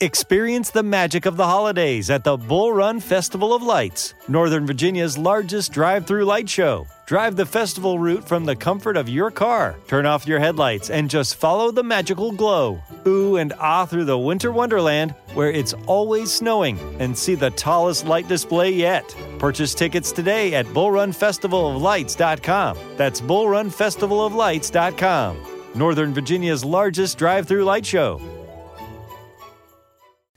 [0.00, 5.18] Experience the magic of the holidays at the Bull Run Festival of Lights, Northern Virginia's
[5.18, 6.86] largest drive through light show.
[7.06, 9.74] Drive the festival route from the comfort of your car.
[9.88, 12.80] Turn off your headlights and just follow the magical glow.
[13.08, 18.06] Ooh and ah through the winter wonderland where it's always snowing and see the tallest
[18.06, 19.12] light display yet.
[19.40, 22.78] Purchase tickets today at bullrunfestivaloflights.com.
[22.96, 25.36] That's bullrunfestivaloflights.com.
[25.74, 28.20] Northern Virginia's largest drive through light show.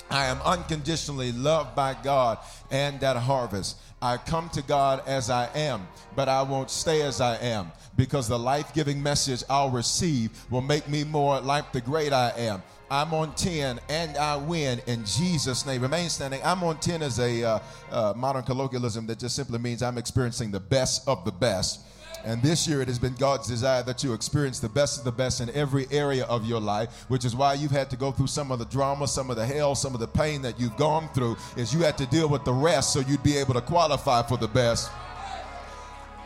[0.09, 2.39] I am unconditionally loved by God
[2.71, 3.77] and that harvest.
[4.01, 8.27] I come to God as I am, but I won't stay as I am because
[8.27, 12.63] the life giving message I'll receive will make me more like the great I am.
[12.91, 15.81] I'm on 10 and I win in Jesus' name.
[15.81, 16.41] Remain standing.
[16.43, 17.59] I'm on 10 as a uh,
[17.91, 21.81] uh, modern colloquialism that just simply means I'm experiencing the best of the best.
[22.25, 25.11] And this year, it has been God's desire that you experience the best of the
[25.11, 28.27] best in every area of your life, which is why you've had to go through
[28.27, 31.09] some of the drama, some of the hell, some of the pain that you've gone
[31.13, 34.21] through, is you had to deal with the rest so you'd be able to qualify
[34.21, 34.91] for the best.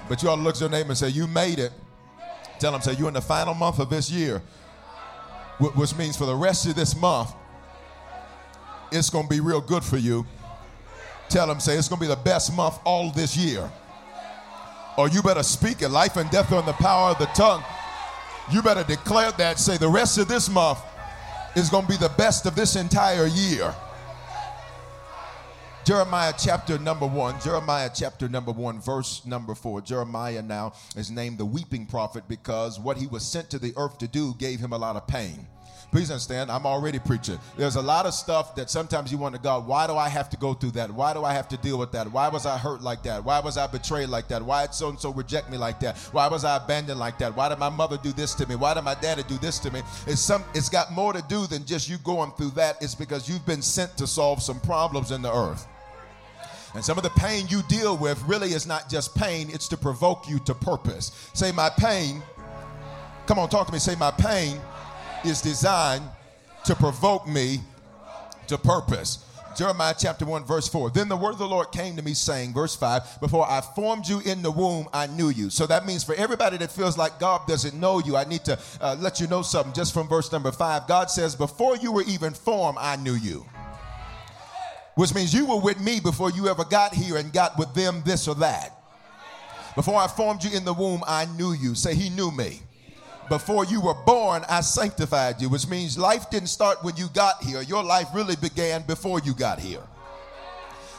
[0.09, 1.71] But you ought to look at your neighbor and say, You made it.
[2.59, 4.41] Tell them, say, You're in the final month of this year
[5.59, 7.31] which means for the rest of this month,
[8.91, 10.25] it's going to be real good for you.
[11.29, 13.69] Tell them, say, it's going to be the best month all this year.
[14.97, 15.89] Or you better speak it.
[15.89, 17.63] Life and death are in the power of the tongue.
[18.51, 19.59] You better declare that.
[19.59, 20.79] Say, the rest of this month
[21.55, 23.73] is going to be the best of this entire year.
[25.85, 29.81] Jeremiah chapter number one, Jeremiah chapter number one, verse number four.
[29.81, 33.97] Jeremiah now is named the weeping prophet because what he was sent to the earth
[33.97, 35.45] to do gave him a lot of pain.
[35.93, 37.37] Please understand, I'm already preaching.
[37.55, 40.37] There's a lot of stuff that sometimes you wonder, God, why do I have to
[40.37, 40.89] go through that?
[40.89, 42.11] Why do I have to deal with that?
[42.11, 43.23] Why was I hurt like that?
[43.23, 44.41] Why was I betrayed like that?
[44.41, 45.99] Why did so and so reject me like that?
[46.11, 47.35] Why was I abandoned like that?
[47.35, 48.55] Why did my mother do this to me?
[48.55, 49.83] Why did my daddy do this to me?
[50.07, 52.81] It's some it's got more to do than just you going through that.
[52.81, 55.67] It's because you've been sent to solve some problems in the earth.
[56.73, 59.77] And some of the pain you deal with really is not just pain, it's to
[59.77, 61.29] provoke you to purpose.
[61.33, 62.23] Say, My pain,
[63.27, 63.77] come on, talk to me.
[63.77, 64.59] Say, My pain
[65.25, 66.03] is designed
[66.65, 67.59] to provoke me
[68.47, 69.25] to purpose.
[69.55, 70.89] Jeremiah chapter 1, verse 4.
[70.89, 74.07] Then the word of the Lord came to me, saying, verse 5, Before I formed
[74.07, 75.49] you in the womb, I knew you.
[75.49, 78.59] So that means for everybody that feels like God doesn't know you, I need to
[78.81, 80.87] uh, let you know something just from verse number 5.
[80.87, 83.45] God says, Before you were even formed, I knew you.
[84.95, 88.01] Which means you were with me before you ever got here and got with them
[88.05, 88.79] this or that.
[89.75, 91.75] Before I formed you in the womb, I knew you.
[91.75, 92.61] Say, He knew me
[93.29, 97.43] before you were born, I sanctified you, which means life didn't start when you got
[97.43, 97.61] here.
[97.61, 99.83] Your life really began before you got here.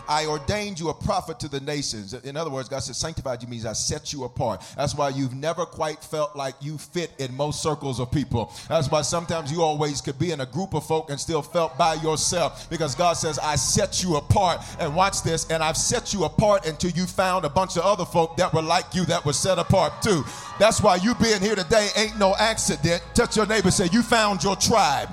[0.09, 2.15] I ordained you a prophet to the nations.
[2.15, 4.62] In other words, God said, sanctified you means I set you apart.
[4.76, 8.53] That's why you've never quite felt like you fit in most circles of people.
[8.69, 11.76] That's why sometimes you always could be in a group of folk and still felt
[11.78, 14.60] by yourself because God says, I set you apart.
[14.78, 18.04] And watch this, and I've set you apart until you found a bunch of other
[18.04, 20.25] folk that were like you that were set apart too.
[20.59, 23.03] That's why you being here today ain't no accident.
[23.15, 25.09] Touch your neighbor, say, You found your tribe.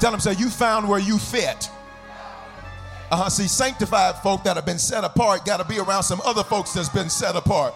[0.00, 1.70] Tell them, say, You found where you fit.
[3.10, 3.28] Uh-huh.
[3.28, 6.72] See, sanctified folk that have been set apart got to be around some other folks
[6.72, 7.74] that's been set apart.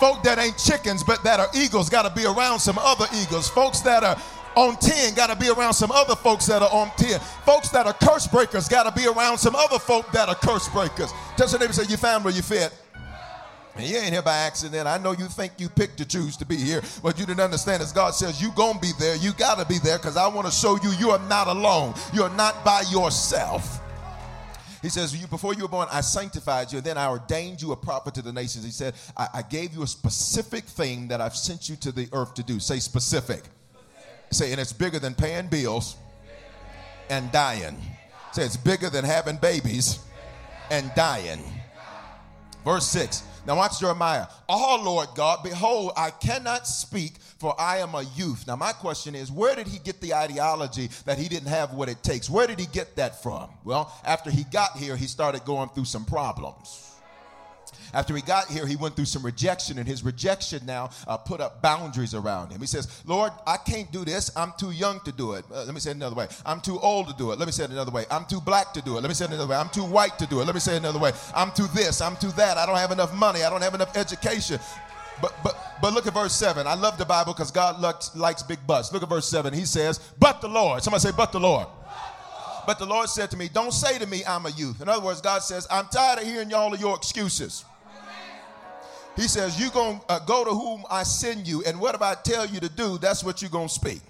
[0.00, 3.48] Folk that ain't chickens but that are eagles got to be around some other eagles.
[3.48, 4.20] Folks that are
[4.56, 7.20] on 10 got to be around some other folks that are on 10.
[7.44, 10.68] Folks that are curse breakers got to be around some other folk that are curse
[10.68, 11.12] breakers.
[11.36, 12.72] Tell your neighbor, say, you found where you fit.
[13.76, 14.88] And you ain't here by accident.
[14.88, 17.82] I know you think you picked to choose to be here, but you didn't understand
[17.82, 19.16] as God says you gonna be there.
[19.16, 21.92] You gotta be there because I want to show you you are not alone.
[22.14, 23.82] You're not by yourself.
[24.86, 27.76] He says, Before you were born, I sanctified you, and then I ordained you a
[27.76, 28.64] prophet to the nations.
[28.64, 32.08] He said, I, I gave you a specific thing that I've sent you to the
[32.12, 32.60] earth to do.
[32.60, 33.38] Say specific.
[33.38, 33.52] specific.
[34.30, 35.96] Say, and it's bigger than paying bills,
[37.10, 37.76] and dying.
[38.30, 39.98] Say it's bigger than having babies
[40.70, 41.42] and dying.
[42.64, 43.24] Verse 6.
[43.46, 44.26] Now watch Jeremiah.
[44.48, 48.46] Oh Lord God, behold, I cannot speak, for I am a youth.
[48.46, 51.88] Now my question is, where did he get the ideology that he didn't have what
[51.88, 52.28] it takes?
[52.28, 53.48] Where did he get that from?
[53.64, 56.95] Well, after he got here, he started going through some problems.
[57.92, 61.40] After he got here, he went through some rejection, and his rejection now uh, put
[61.40, 62.60] up boundaries around him.
[62.60, 64.30] He says, Lord, I can't do this.
[64.36, 65.44] I'm too young to do it.
[65.52, 66.28] Uh, let me say it another way.
[66.44, 67.38] I'm too old to do it.
[67.38, 68.04] Let me say it another way.
[68.10, 69.00] I'm too black to do it.
[69.00, 69.56] Let me say it another way.
[69.56, 70.44] I'm too white to do it.
[70.44, 71.12] Let me say it another way.
[71.34, 72.00] I'm too this.
[72.00, 72.56] I'm too that.
[72.56, 73.42] I don't have enough money.
[73.42, 74.58] I don't have enough education.
[75.20, 76.66] But, but, but look at verse 7.
[76.66, 78.92] I love the Bible because God likes, likes big butts.
[78.92, 79.52] Look at verse 7.
[79.54, 80.82] He says, But the Lord.
[80.82, 81.66] Somebody say, But the Lord.
[82.66, 84.82] But the Lord said to me, Don't say to me, I'm a youth.
[84.82, 87.64] In other words, God says, I'm tired of hearing y'all of your excuses.
[89.14, 92.16] He says, You're going to uh, go to whom I send you, and whatever I
[92.22, 94.00] tell you to do, that's what you're going to speak.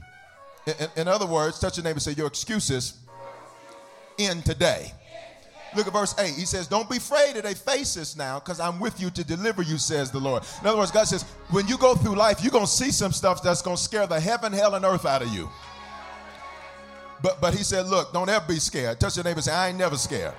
[0.66, 2.98] In, in, other words, touch your neighbor and say, Your excuses
[4.18, 4.92] in today.
[5.76, 6.34] Look at verse 8.
[6.34, 9.62] He says, Don't be afraid of their faces now, because I'm with you to deliver
[9.62, 10.42] you, says the Lord.
[10.60, 13.12] In other words, God says, When you go through life, you're going to see some
[13.12, 15.48] stuff that's going to scare the heaven, hell, and earth out of you.
[17.26, 19.00] But, but he said, Look, don't ever be scared.
[19.00, 20.32] Touch your neighbor and say, I ain't never scared.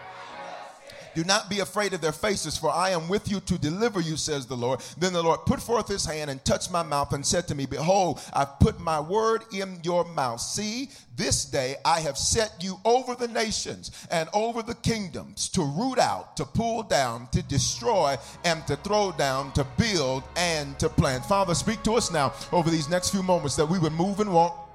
[1.15, 4.15] Do not be afraid of their faces, for I am with you to deliver you,
[4.15, 4.79] says the Lord.
[4.97, 7.65] Then the Lord put forth his hand and touched my mouth and said to me,
[7.65, 10.39] Behold, I've put my word in your mouth.
[10.39, 15.63] See, this day I have set you over the nations and over the kingdoms to
[15.63, 20.87] root out, to pull down, to destroy, and to throw down, to build and to
[20.87, 21.25] plant.
[21.25, 24.31] Father, speak to us now over these next few moments that we would move and
[24.31, 24.66] walk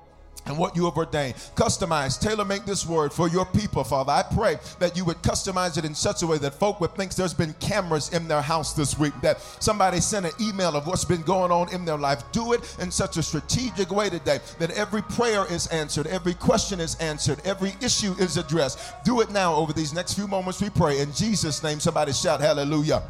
[0.46, 1.34] and what you have ordained.
[1.54, 4.12] Customize, tailor make this word for your people, Father.
[4.12, 7.14] I pray that you would customize it in such a way that folk would think
[7.14, 11.04] there's been cameras in their house this week, that somebody sent an email of what's
[11.04, 12.22] been going on in their life.
[12.32, 16.80] Do it in such a strategic way today that every prayer is answered, every question
[16.80, 18.78] is answered, every issue is addressed.
[19.04, 21.00] Do it now over these next few moments, we pray.
[21.00, 23.02] In Jesus' name, somebody shout hallelujah.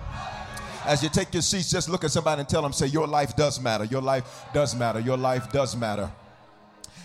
[0.84, 3.37] As you take your seats, just look at somebody and tell them, say, Your life
[3.37, 3.84] does matter.
[3.84, 4.99] Your life does matter.
[4.99, 6.11] Your life does matter.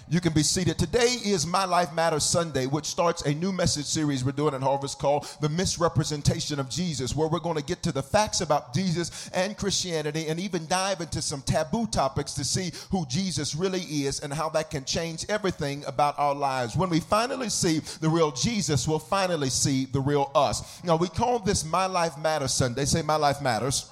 [0.09, 0.79] You can be seated.
[0.79, 4.61] Today is My Life Matters Sunday, which starts a new message series we're doing at
[4.61, 8.73] Harvest called The Misrepresentation of Jesus, where we're going to get to the facts about
[8.73, 13.81] Jesus and Christianity and even dive into some taboo topics to see who Jesus really
[13.81, 16.77] is and how that can change everything about our lives.
[16.77, 20.81] When we finally see the real Jesus, we'll finally see the real us.
[20.85, 22.85] Now, we call this My Life Matters Sunday.
[22.85, 23.89] Say, My Life Matters.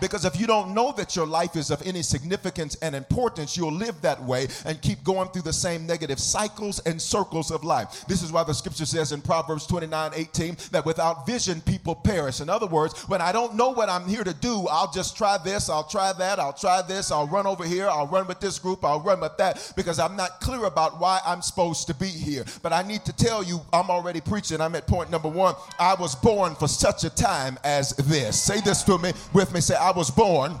[0.00, 3.72] Because if you don't know that your life is of any significance and importance, you'll
[3.72, 8.04] live that way and keep going through the same negative cycles and circles of life.
[8.08, 12.40] This is why the scripture says in Proverbs 29 18 that without vision, people perish.
[12.40, 15.38] In other words, when I don't know what I'm here to do, I'll just try
[15.38, 18.58] this, I'll try that, I'll try this, I'll run over here, I'll run with this
[18.58, 22.06] group, I'll run with that, because I'm not clear about why I'm supposed to be
[22.06, 22.44] here.
[22.62, 24.60] But I need to tell you, I'm already preaching.
[24.60, 25.54] I'm at point number one.
[25.78, 28.40] I was born for such a time as this.
[28.40, 29.60] Say this to me with me.
[29.60, 30.60] Say, I was born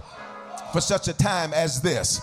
[0.72, 2.20] for such a time as this.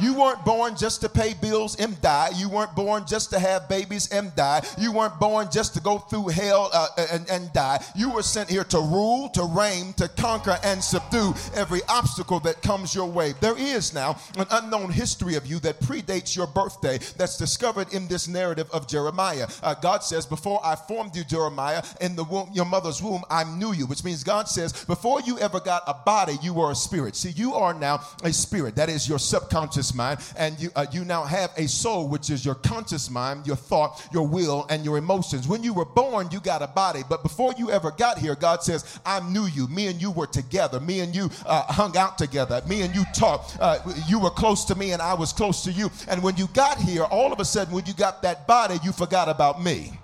[0.00, 2.30] You weren't born just to pay bills and die.
[2.36, 4.62] You weren't born just to have babies and die.
[4.78, 7.84] You weren't born just to go through hell uh, and, and die.
[7.96, 12.62] You were sent here to rule, to reign, to conquer, and subdue every obstacle that
[12.62, 13.34] comes your way.
[13.40, 18.08] There is now an unknown history of you that predates your birthday that's discovered in
[18.08, 19.48] this narrative of Jeremiah.
[19.62, 23.44] Uh, God says, Before I formed you, Jeremiah, in the womb, your mother's womb, I
[23.44, 26.74] knew you, which means God says, Before you ever got a body, you were a
[26.74, 27.16] spirit.
[27.16, 28.76] See, you are now a spirit.
[28.76, 32.44] That is your subconscious mind, and you, uh, you now have a soul, which is
[32.44, 35.48] your conscious mind, your thought, your will, and your emotions.
[35.48, 38.62] When you were born, you got a body, but before you ever got here, God
[38.62, 39.68] says, I knew you.
[39.68, 40.80] Me and you were together.
[40.80, 42.62] Me and you uh, hung out together.
[42.68, 43.56] Me and you talked.
[43.60, 43.78] Uh,
[44.08, 45.90] you were close to me, and I was close to you.
[46.08, 48.92] And when you got here, all of a sudden, when you got that body, you
[48.92, 49.98] forgot about me.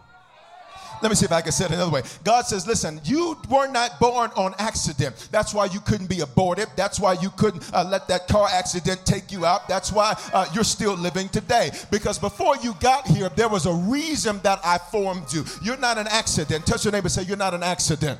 [1.03, 2.03] Let me see if I can say it another way.
[2.23, 5.29] God says, listen, you were not born on accident.
[5.31, 6.69] That's why you couldn't be aborted.
[6.77, 9.69] That's why you couldn't uh, let that car accident take you out.
[9.69, 11.71] That's why uh, you're still living today.
[11.91, 15.45] Because before you got here, there was a reason that I formed you.
[15.63, 16.67] You're not an accident.
[16.67, 18.19] Touch your neighbor and say, You're not an accident.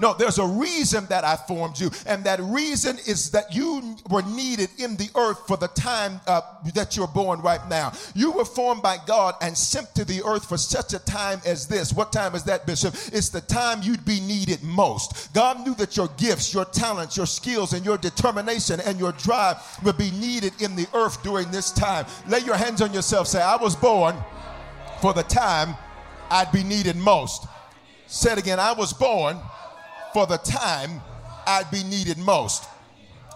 [0.00, 4.22] No, there's a reason that I formed you, and that reason is that you were
[4.22, 6.40] needed in the earth for the time uh,
[6.74, 7.92] that you're born right now.
[8.14, 11.66] You were formed by God and sent to the earth for such a time as
[11.66, 11.92] this.
[11.92, 12.94] What time is that, Bishop?
[13.12, 15.32] It's the time you'd be needed most.
[15.34, 19.56] God knew that your gifts, your talents, your skills, and your determination and your drive
[19.84, 22.06] would be needed in the earth during this time.
[22.26, 23.26] Lay your hands on yourself.
[23.26, 24.16] Say, I was born
[25.00, 25.76] for the time
[26.30, 27.46] I'd be needed most.
[28.06, 29.38] Said again, I was born
[30.12, 31.00] for the time
[31.46, 32.68] I'd be needed most.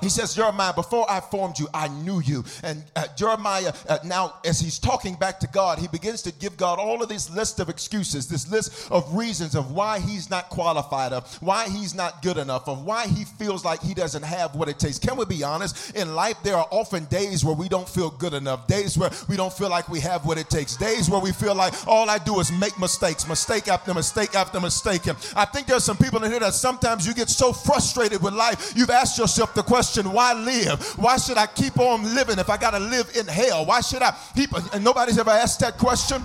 [0.04, 2.44] He says, Jeremiah, before I formed you, I knew you.
[2.62, 6.58] And uh, Jeremiah, uh, now as he's talking back to God, he begins to give
[6.58, 10.50] God all of this list of excuses, this list of reasons of why he's not
[10.50, 14.54] qualified, of why he's not good enough, of why he feels like he doesn't have
[14.54, 14.98] what it takes.
[14.98, 15.96] Can we be honest?
[15.96, 19.38] In life, there are often days where we don't feel good enough, days where we
[19.38, 22.18] don't feel like we have what it takes, days where we feel like all I
[22.18, 25.06] do is make mistakes, mistake after mistake after mistake.
[25.06, 28.34] And I think there's some people in here that sometimes you get so frustrated with
[28.34, 30.82] life, you've asked yourself the question, question why live?
[30.98, 33.64] Why should I keep on living if I got to live in hell?
[33.64, 34.50] Why should I keep?
[34.72, 36.24] And nobody's ever asked that question.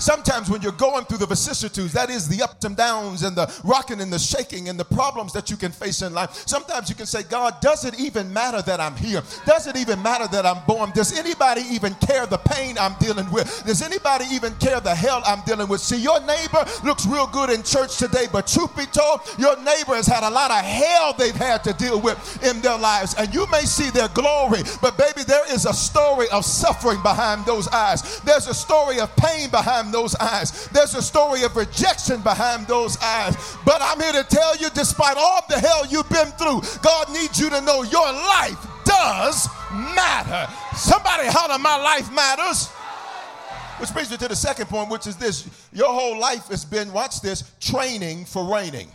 [0.00, 3.52] Sometimes when you're going through the vicissitudes, that is the ups and downs and the
[3.64, 6.94] rocking and the shaking and the problems that you can face in life, sometimes you
[6.94, 9.22] can say, God, does it even matter that I'm here?
[9.44, 10.90] Does it even matter that I'm born?
[10.92, 13.62] Does anybody even care the pain I'm dealing with?
[13.66, 15.80] Does anybody even care the hell I'm dealing with?
[15.80, 19.94] See, your neighbor looks real good in church today, but truth be told, your neighbor
[19.94, 23.14] has had a lot of hell they've had to deal with in their lives.
[23.18, 27.44] And you may see their glory, but baby, there is a story of suffering behind
[27.44, 28.20] those eyes.
[28.20, 30.68] There's a story of pain behind those eyes.
[30.68, 33.36] There's a story of rejection behind those eyes.
[33.64, 37.38] But I'm here to tell you, despite all the hell you've been through, God needs
[37.40, 40.52] you to know your life does matter.
[40.76, 42.68] Somebody holler, My life matters.
[43.80, 46.92] Which brings me to the second point, which is this your whole life has been,
[46.92, 48.88] watch this, training for reigning.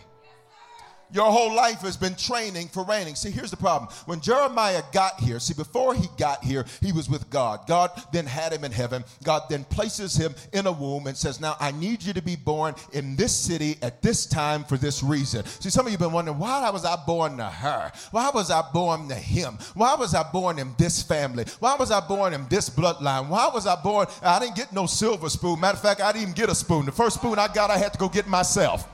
[1.12, 3.14] Your whole life has been training for reigning.
[3.14, 3.90] See, here's the problem.
[4.06, 7.60] When Jeremiah got here, see, before he got here, he was with God.
[7.66, 9.04] God then had him in heaven.
[9.22, 12.36] God then places him in a womb and says, Now I need you to be
[12.36, 15.44] born in this city at this time for this reason.
[15.44, 17.92] See, some of you have been wondering, why was I born to her?
[18.10, 19.58] Why was I born to him?
[19.74, 21.44] Why was I born in this family?
[21.60, 23.28] Why was I born in this bloodline?
[23.28, 24.06] Why was I born?
[24.22, 25.60] I didn't get no silver spoon.
[25.60, 26.86] Matter of fact, I didn't even get a spoon.
[26.86, 28.88] The first spoon I got, I had to go get myself.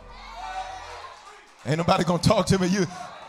[1.65, 2.67] Ain't nobody gonna talk to me.
[2.67, 2.87] You,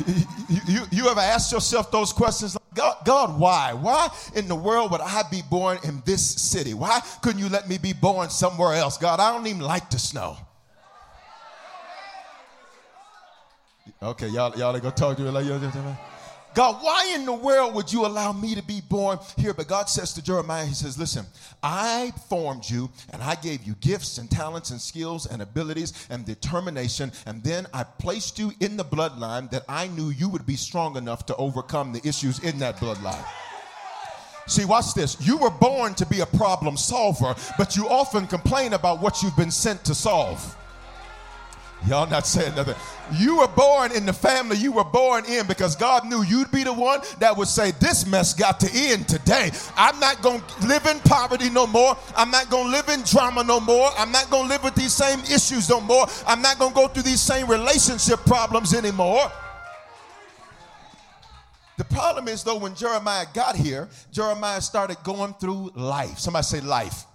[0.08, 2.56] you, you, you ever ask yourself those questions?
[2.56, 3.74] Like, God, God, why?
[3.74, 6.74] Why in the world would I be born in this city?
[6.74, 8.98] Why couldn't you let me be born somewhere else?
[8.98, 10.38] God, I don't even like the snow.
[14.02, 15.54] Okay, y'all, y'all ain't gonna talk to me like you.
[16.54, 19.54] God, why in the world would you allow me to be born here?
[19.54, 21.26] But God says to Jeremiah, He says, Listen,
[21.62, 26.26] I formed you and I gave you gifts and talents and skills and abilities and
[26.26, 27.12] determination.
[27.26, 30.96] And then I placed you in the bloodline that I knew you would be strong
[30.98, 33.26] enough to overcome the issues in that bloodline.
[34.46, 35.18] See, watch this.
[35.26, 39.38] You were born to be a problem solver, but you often complain about what you've
[39.38, 40.58] been sent to solve.
[41.88, 42.76] Y'all not saying nothing.
[43.20, 46.64] You were born in the family you were born in because God knew you'd be
[46.64, 49.52] the one that would say, This mess got to end today.
[49.76, 51.98] I'm not going to live in poverty no more.
[52.16, 53.90] I'm not going to live in drama no more.
[53.98, 56.06] I'm not going to live with these same issues no more.
[56.26, 59.30] I'm not going to go through these same relationship problems anymore.
[61.78, 66.20] The problem is, though, when Jeremiah got here, Jeremiah started going through life.
[66.20, 67.06] Somebody say life.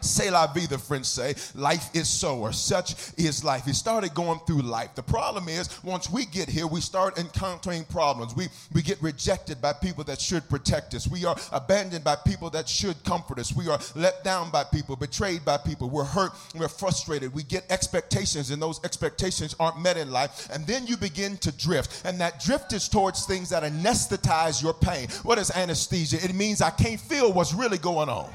[0.00, 1.34] Say la vie, the French say.
[1.54, 3.66] Life is so, or such is life.
[3.66, 4.94] He started going through life.
[4.94, 8.34] The problem is, once we get here, we start encountering problems.
[8.34, 11.06] We, we get rejected by people that should protect us.
[11.06, 13.54] We are abandoned by people that should comfort us.
[13.54, 15.90] We are let down by people, betrayed by people.
[15.90, 17.34] We're hurt, we're frustrated.
[17.34, 20.48] We get expectations, and those expectations aren't met in life.
[20.50, 22.06] And then you begin to drift.
[22.06, 25.08] And that drift is towards things that anesthetize your pain.
[25.24, 26.24] What is anesthesia?
[26.24, 28.30] It means I can't feel what's really going on.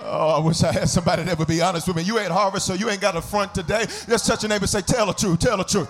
[0.00, 2.02] Oh, I wish I had somebody that would be honest with me.
[2.02, 3.86] You ain't harvest, so you ain't got a front today.
[4.08, 5.88] Just touch your neighbor and say, Tell the truth, tell the truth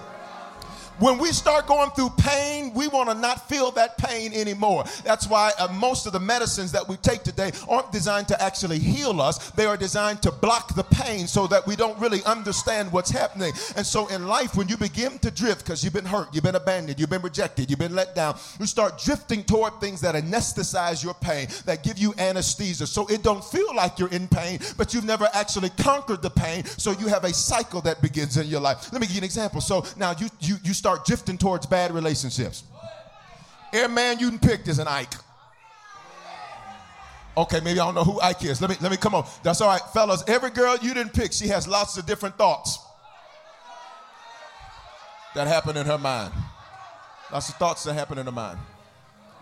[0.99, 4.85] when we start going through pain, we want to not feel that pain anymore.
[5.05, 8.79] That's why uh, most of the medicines that we take today aren't designed to actually
[8.79, 9.51] heal us.
[9.51, 13.53] They are designed to block the pain so that we don't really understand what's happening.
[13.77, 16.55] And so in life, when you begin to drift because you've been hurt, you've been
[16.55, 21.05] abandoned, you've been rejected, you've been let down, you start drifting toward things that anesthetize
[21.05, 22.87] your pain, that give you anesthesia.
[22.87, 26.65] So it don't feel like you're in pain, but you've never actually conquered the pain.
[26.65, 28.93] So you have a cycle that begins in your life.
[28.93, 29.61] Let me give you an example.
[29.61, 32.63] So now you you you start start drifting towards bad relationships.
[33.73, 35.15] Every man you picked is an Ike.
[37.37, 38.61] Okay, maybe I don't know who Ike is.
[38.61, 39.27] Let me let me come on.
[39.43, 40.23] That's all right, fellas.
[40.29, 42.79] Every girl you didn't pick, she has lots of different thoughts
[45.35, 46.33] that happen in her mind.
[47.33, 48.61] Lots of thoughts that happen in her mind.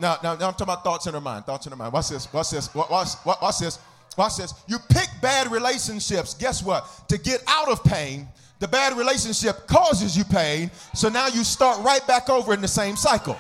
[0.01, 1.45] Now, now, now I'm talking about thoughts in her mind.
[1.45, 1.93] Thoughts in her mind.
[1.93, 2.33] Watch this.
[2.33, 2.75] Watch this.
[2.75, 3.79] Watch, watch, watch this.
[4.17, 4.55] Watch this.
[4.67, 6.33] You pick bad relationships.
[6.33, 6.89] Guess what?
[7.09, 8.29] To get out of pain,
[8.65, 12.69] the bad relationship causes you pain, so now you start right back over in the
[12.69, 13.37] same cycle.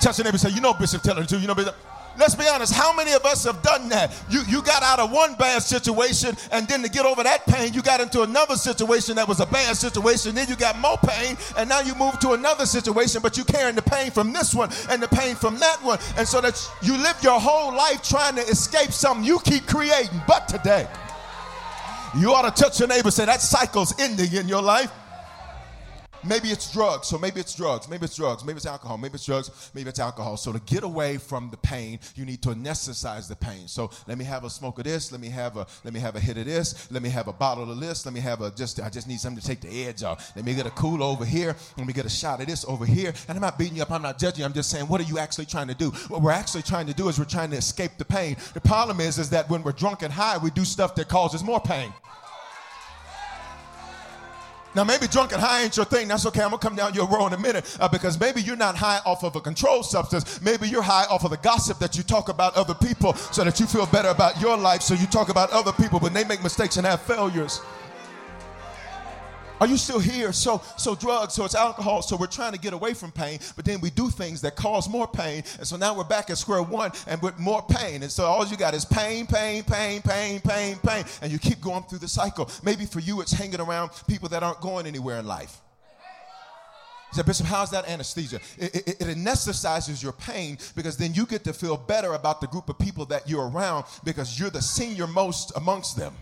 [0.00, 1.40] Touch your neighbor say, You know, Bishop the truth.
[1.40, 1.76] You know, Bishop.
[2.18, 2.74] Let's be honest.
[2.74, 4.12] How many of us have done that?
[4.28, 7.72] You, you got out of one bad situation, and then to get over that pain,
[7.72, 10.34] you got into another situation that was a bad situation.
[10.34, 13.76] Then you got more pain, and now you move to another situation, but you're carrying
[13.76, 16.00] the pain from this one and the pain from that one.
[16.16, 20.20] And so that you live your whole life trying to escape something you keep creating.
[20.26, 20.88] But today,
[22.16, 24.90] you ought to touch your neighbor say that cycle's ending in your life.
[26.26, 27.08] Maybe it's drugs.
[27.08, 27.88] So maybe it's drugs.
[27.88, 28.44] Maybe it's drugs.
[28.44, 28.98] Maybe it's alcohol.
[28.98, 29.70] Maybe it's drugs.
[29.74, 30.36] Maybe it's alcohol.
[30.36, 33.68] So to get away from the pain, you need to anesthetize the pain.
[33.68, 35.12] So let me have a smoke of this.
[35.12, 36.90] Let me have a let me have a hit of this.
[36.90, 38.04] Let me have a bottle of this.
[38.06, 40.32] Let me have a just I just need something to take the edge off.
[40.36, 41.56] Let me get a cool over here.
[41.76, 43.12] Let me get a shot of this over here.
[43.28, 43.90] And I'm not beating you up.
[43.90, 44.46] I'm not judging you.
[44.46, 45.90] I'm just saying, what are you actually trying to do?
[46.08, 48.36] What we're actually trying to do is we're trying to escape the pain.
[48.54, 51.44] The problem is, is that when we're drunk and high, we do stuff that causes
[51.44, 51.92] more pain.
[54.74, 56.08] Now, maybe drunk and high ain't your thing.
[56.08, 56.42] That's okay.
[56.42, 58.76] I'm going to come down your row in a minute uh, because maybe you're not
[58.76, 60.40] high off of a controlled substance.
[60.42, 63.60] Maybe you're high off of the gossip that you talk about other people so that
[63.60, 64.82] you feel better about your life.
[64.82, 67.60] So you talk about other people when they make mistakes and have failures.
[69.60, 70.32] Are you still here?
[70.32, 72.02] So, so drugs, so it's alcohol.
[72.02, 74.88] So we're trying to get away from pain, but then we do things that cause
[74.88, 75.44] more pain.
[75.58, 78.02] And so now we're back at square one and with more pain.
[78.02, 81.04] And so all you got is pain, pain, pain, pain, pain, pain.
[81.22, 82.50] And you keep going through the cycle.
[82.64, 85.60] Maybe for you, it's hanging around people that aren't going anywhere in life.
[87.10, 88.40] He said, Bishop, how's that anesthesia?
[88.58, 92.48] It, it, it anesthetizes your pain because then you get to feel better about the
[92.48, 96.12] group of people that you're around because you're the senior most amongst them.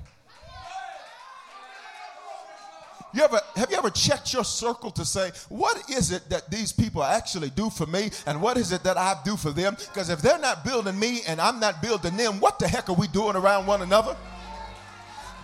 [3.14, 6.72] You ever have you ever checked your circle to say, what is it that these
[6.72, 9.76] people actually do for me and what is it that I do for them?
[9.78, 12.94] Because if they're not building me and I'm not building them, what the heck are
[12.94, 14.16] we doing around one another?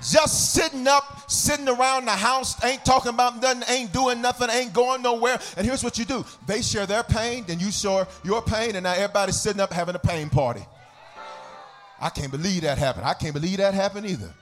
[0.00, 4.72] Just sitting up, sitting around the house, ain't talking about nothing, ain't doing nothing, ain't
[4.72, 5.40] going nowhere.
[5.56, 8.84] And here's what you do they share their pain, then you share your pain, and
[8.84, 10.64] now everybody's sitting up having a pain party.
[12.00, 13.06] I can't believe that happened.
[13.06, 14.32] I can't believe that happened either.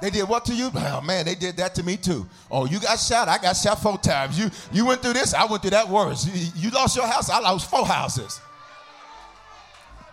[0.00, 0.70] They did what to you?
[0.74, 2.26] Oh man, they did that to me too.
[2.50, 3.28] Oh, you got shot.
[3.28, 4.38] I got shot four times.
[4.38, 5.34] You you went through this.
[5.34, 6.26] I went through that worse.
[6.26, 7.28] You, you lost your house.
[7.28, 8.40] I lost four houses.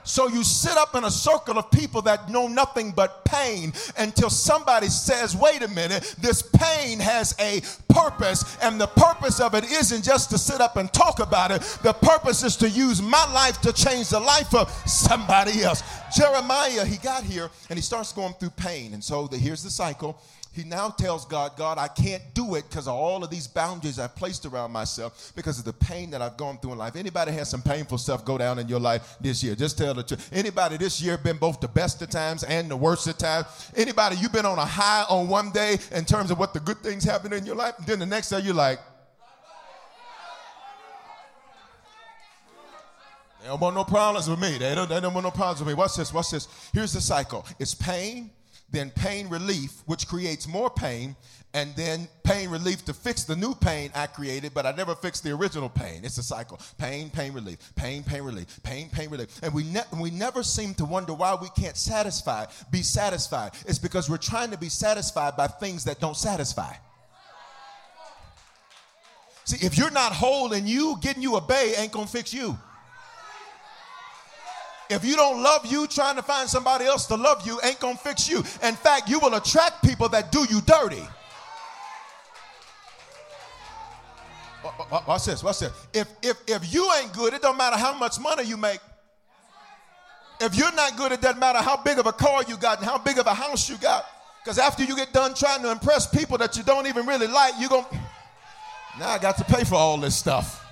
[0.08, 4.30] So you sit up in a circle of people that know nothing but pain until
[4.30, 7.62] somebody says, wait a minute, this pain has a
[7.94, 11.62] purpose, and the purpose of it isn't just to sit up and talk about it.
[11.84, 15.84] The purpose is to use my life to change the life of somebody else.
[16.16, 18.94] Jeremiah, he got here and he starts going through pain.
[18.94, 20.18] And so the, here's the cycle
[20.58, 24.00] he now tells God, God, I can't do it because of all of these boundaries
[24.00, 26.96] I've placed around myself because of the pain that I've gone through in life.
[26.96, 29.56] Anybody has some painful stuff go down in your life this year?
[29.56, 30.30] Just tell the truth.
[30.34, 33.46] Anybody this year been both the best of times and the worst of times?
[33.76, 36.80] Anybody you been on a high on one day in terms of what the good
[36.80, 38.80] things happen in your life, then the next day you're like,
[43.48, 44.58] They don't want no problems with me.
[44.58, 45.74] They don't, they don't want no problems with me.
[45.74, 46.50] Watch this, watch this.
[46.74, 47.46] Here's the cycle.
[47.60, 48.30] It's pain,
[48.70, 51.16] then pain relief, which creates more pain,
[51.54, 55.24] and then pain relief to fix the new pain I created, but I never fixed
[55.24, 56.02] the original pain.
[56.04, 56.60] It's a cycle.
[56.78, 59.42] Pain, pain relief, pain, pain relief, pain, pain relief.
[59.42, 63.54] And we, ne- we never seem to wonder why we can't satisfy, be satisfied.
[63.66, 66.74] It's because we're trying to be satisfied by things that don't satisfy.
[69.46, 72.58] See, if you're not whole and you, getting you a bay ain't gonna fix you.
[74.90, 77.98] If you don't love you, trying to find somebody else to love you ain't gonna
[77.98, 78.38] fix you.
[78.64, 81.06] In fact, you will attract people that do you dirty.
[84.90, 85.72] Watch this, watch this.
[85.94, 88.80] If, if, if you ain't good, it don't matter how much money you make.
[90.40, 92.88] If you're not good, it doesn't matter how big of a car you got and
[92.88, 94.06] how big of a house you got.
[94.44, 97.56] Because after you get done trying to impress people that you don't even really like,
[97.60, 97.96] you're going, to,
[99.00, 100.67] now I got to pay for all this stuff.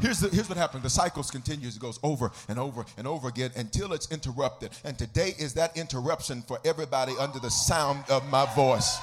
[0.00, 3.28] Here's, the, here's what happens the cycles continues it goes over and over and over
[3.28, 8.28] again until it's interrupted and today is that interruption for everybody under the sound of
[8.28, 8.98] my voice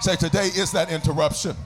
[0.00, 1.56] say today is that interruption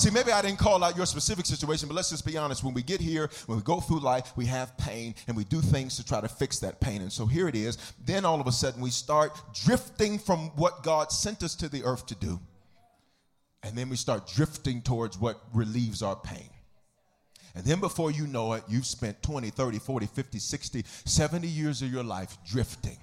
[0.00, 2.64] See, maybe I didn't call out your specific situation, but let's just be honest.
[2.64, 5.60] When we get here, when we go through life, we have pain and we do
[5.60, 7.02] things to try to fix that pain.
[7.02, 7.76] And so here it is.
[8.06, 11.84] Then all of a sudden, we start drifting from what God sent us to the
[11.84, 12.40] earth to do.
[13.62, 16.48] And then we start drifting towards what relieves our pain.
[17.54, 21.82] And then before you know it, you've spent 20, 30, 40, 50, 60, 70 years
[21.82, 22.98] of your life drifting.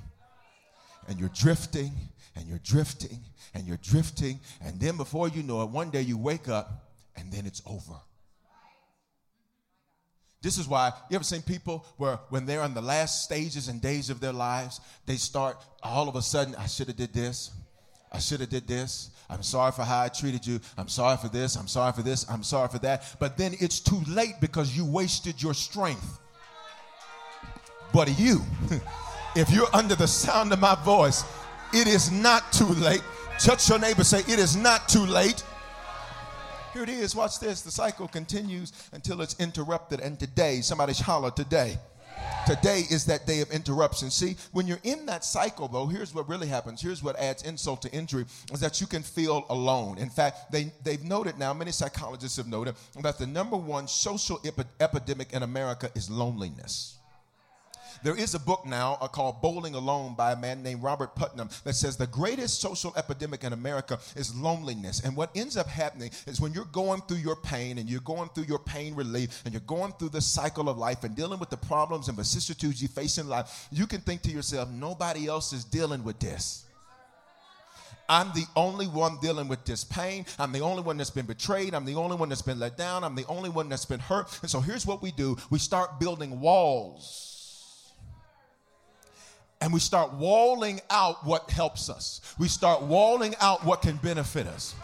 [1.08, 1.92] And you're drifting
[2.36, 3.20] and you're drifting
[3.54, 4.40] and you're drifting.
[4.62, 7.96] And then before you know it, one day you wake up and then it's over.
[10.42, 13.82] This is why you ever seen people where when they're in the last stages and
[13.82, 17.52] days of their lives, they start all of a sudden, I should have did this.
[18.12, 19.10] I should have did this.
[19.30, 20.60] I'm sorry for how I treated you.
[20.78, 21.56] I'm sorry for this.
[21.56, 22.30] I'm sorry for this.
[22.30, 23.16] I'm sorry for that.
[23.20, 26.20] But then it's too late because you wasted your strength.
[27.94, 28.42] but you.
[29.36, 31.24] if you're under the sound of my voice,
[31.74, 33.04] it is not too late.
[33.40, 35.44] Touch your neighbor, say, It is not too late.
[36.74, 37.16] Here it is.
[37.16, 37.62] Watch this.
[37.62, 40.00] The cycle continues until it's interrupted.
[40.00, 41.78] And today, somebody holler today.
[42.46, 44.10] Today is that day of interruption.
[44.10, 46.82] See, when you're in that cycle, though, here's what really happens.
[46.82, 49.98] Here's what adds insult to injury is that you can feel alone.
[49.98, 54.40] In fact, they, they've noted now, many psychologists have noted that the number one social
[54.46, 56.97] epi- epidemic in America is loneliness.
[58.04, 61.50] There is a book now uh, called Bowling Alone by a man named Robert Putnam
[61.64, 65.02] that says the greatest social epidemic in America is loneliness.
[65.04, 68.30] And what ends up happening is when you're going through your pain and you're going
[68.30, 71.50] through your pain relief and you're going through the cycle of life and dealing with
[71.50, 75.54] the problems and vicissitudes you face in life, you can think to yourself, nobody else
[75.54, 76.64] is dealing with this.
[78.10, 80.26] I'm the only one dealing with this pain.
[80.40, 81.74] I'm the only one that's been betrayed.
[81.74, 83.04] I'm the only one that's been let down.
[83.04, 84.40] I'm the only one that's been hurt.
[84.42, 87.37] And so here's what we do we start building walls
[89.62, 92.22] and we start walling out what helps us.
[92.38, 94.76] We start walling out what can benefit us.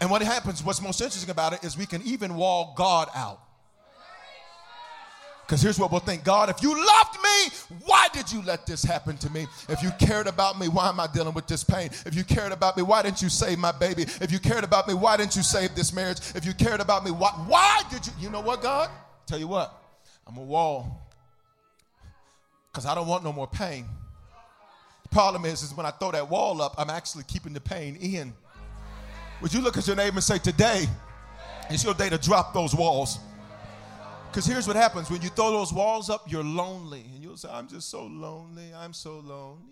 [0.00, 3.40] And what happens, what's most interesting about it is we can even wall God out.
[5.46, 8.82] Because here's what we'll think God, if you loved me, why did you let this
[8.82, 9.46] happen to me?
[9.68, 11.88] If you cared about me, why am I dealing with this pain?
[12.04, 14.02] If you cared about me, why didn't you save my baby?
[14.02, 16.18] If you cared about me, why didn't you save this marriage?
[16.34, 18.12] If you cared about me, why, why did you?
[18.20, 18.90] You know what, God?
[19.26, 19.72] Tell you what,
[20.26, 21.07] I'm a wall
[22.72, 23.86] because I don't want no more pain.
[25.02, 27.96] The problem is, is when I throw that wall up, I'm actually keeping the pain
[27.96, 28.32] in.
[29.40, 30.86] Would you look at your neighbor and say, Today
[31.70, 33.18] is your day to drop those walls?
[34.30, 37.04] Because here's what happens when you throw those walls up, you're lonely.
[37.14, 38.72] And you'll say, I'm just so lonely.
[38.74, 39.62] I'm so lonely.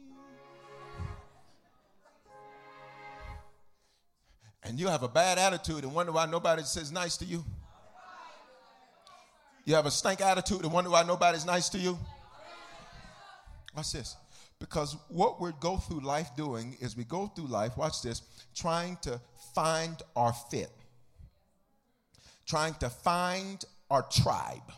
[4.63, 7.45] And you have a bad attitude and wonder why nobody says nice to you.
[9.65, 11.99] You have a stank attitude and wonder why nobody's nice to you.
[13.77, 14.17] Watch this.
[14.59, 18.23] Because what we go through life doing is we go through life, watch this,
[18.55, 19.21] trying to
[19.55, 20.71] find our fit,
[22.47, 24.73] trying to find our tribe,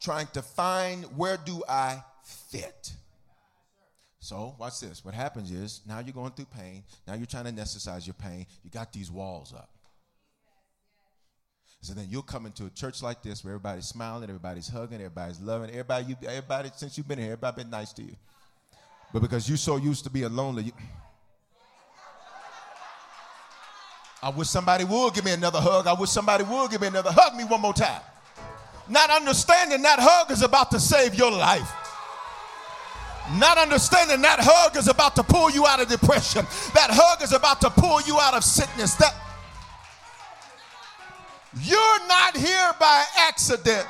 [0.00, 2.92] trying to find where do I fit.
[4.18, 5.04] So, watch this.
[5.04, 6.82] What happens is now you're going through pain.
[7.06, 8.46] Now you're trying to anesthetize your pain.
[8.64, 9.68] You got these walls up.
[11.84, 15.38] So then you'll come into a church like this where everybody's smiling, everybody's hugging, everybody's
[15.38, 18.16] loving, everybody, you, everybody since you've been here, everybody been nice to you.
[19.12, 20.72] But because you're so used to being lonely, you,
[24.22, 25.86] I wish somebody would give me another hug.
[25.86, 28.00] I wish somebody would give me another hug me one more time.
[28.88, 31.70] Not understanding that hug is about to save your life.
[33.34, 36.46] Not understanding that hug is about to pull you out of depression.
[36.72, 38.94] That hug is about to pull you out of sickness.
[38.94, 39.14] That
[41.62, 43.86] you're not here by accident.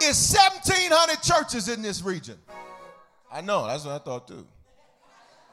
[0.00, 2.38] It's 1,700 churches in this region.
[3.32, 4.46] I know, that's what I thought too.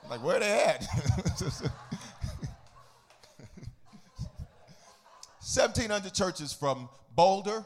[0.10, 0.86] Like, where they at?
[5.56, 7.64] 1,700 churches from Boulder,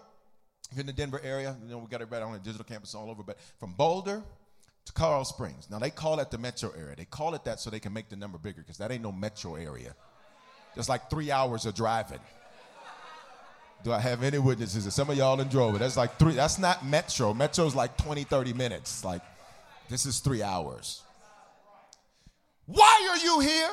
[0.76, 1.56] in the Denver area.
[1.64, 4.22] You know, we got everybody on a digital campus all over, but from Boulder
[4.86, 5.70] to Colorado Springs.
[5.70, 6.96] Now, they call it the metro area.
[6.96, 9.12] They call it that so they can make the number bigger because that ain't no
[9.12, 9.96] metro area.
[10.76, 12.20] There's like three hours of driving.
[13.84, 14.92] Do I have any witnesses?
[14.94, 15.80] Some of y'all in drove it.
[15.80, 16.34] That's like three.
[16.34, 17.34] That's not metro.
[17.34, 19.06] Metro's like 20, 30 minutes.
[19.06, 19.22] Like,
[19.90, 21.02] this is three hours.
[22.66, 23.70] Why are you here?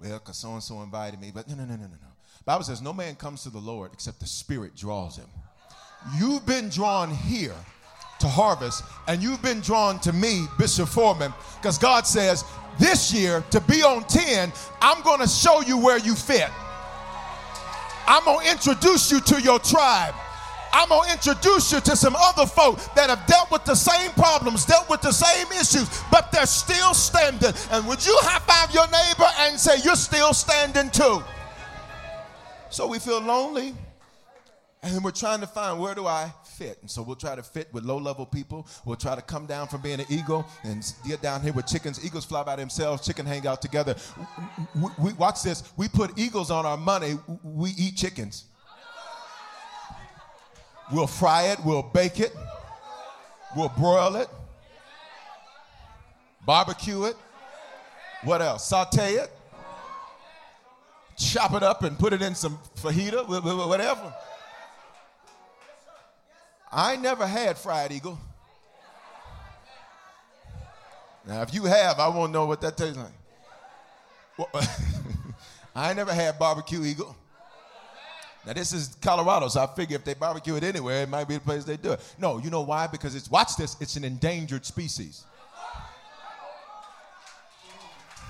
[0.00, 1.30] Well, because so and so invited me.
[1.32, 2.08] But no, no, no, no, no, no.
[2.44, 5.28] Bible says no man comes to the Lord except the Spirit draws him.
[6.18, 7.54] You've been drawn here
[8.20, 12.44] to harvest, and you've been drawn to me, Bishop Foreman, because God says
[12.78, 16.48] this year to be on 10, I'm going to show you where you fit.
[18.08, 20.14] I'm going to introduce you to your tribe.
[20.72, 24.10] I'm going to introduce you to some other folk that have dealt with the same
[24.12, 27.52] problems, dealt with the same issues, but they're still standing.
[27.70, 31.22] And would you high five your neighbor and say, You're still standing too?
[32.70, 33.74] So we feel lonely.
[34.82, 36.78] And we're trying to find where do I fit.
[36.80, 38.66] And so we'll try to fit with low level people.
[38.84, 42.04] We'll try to come down from being an eagle and get down here with chickens.
[42.04, 43.94] Eagles fly by themselves, chicken hang out together.
[44.74, 45.62] We, we, watch this.
[45.76, 48.44] We put eagles on our money, we eat chickens.
[50.92, 52.34] We'll fry it, we'll bake it,
[53.54, 54.28] we'll broil it,
[56.44, 57.16] barbecue it.
[58.24, 58.66] What else?
[58.66, 59.30] Saute it,
[61.16, 64.12] chop it up and put it in some fajita, whatever.
[66.70, 68.18] I never had fried eagle.
[71.26, 73.12] Now, if you have, I won't know what that tastes like.
[74.38, 74.48] Well,
[75.74, 77.14] I never had barbecue eagle.
[78.46, 81.34] Now this is Colorado, so I figure if they barbecue it anywhere, it might be
[81.34, 82.14] the place they do it.
[82.18, 82.86] No, you know why?
[82.86, 85.24] Because it's watch this, it's an endangered species.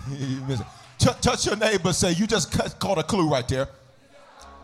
[0.99, 3.69] touch your neighbor, say, you just caught a clue right there.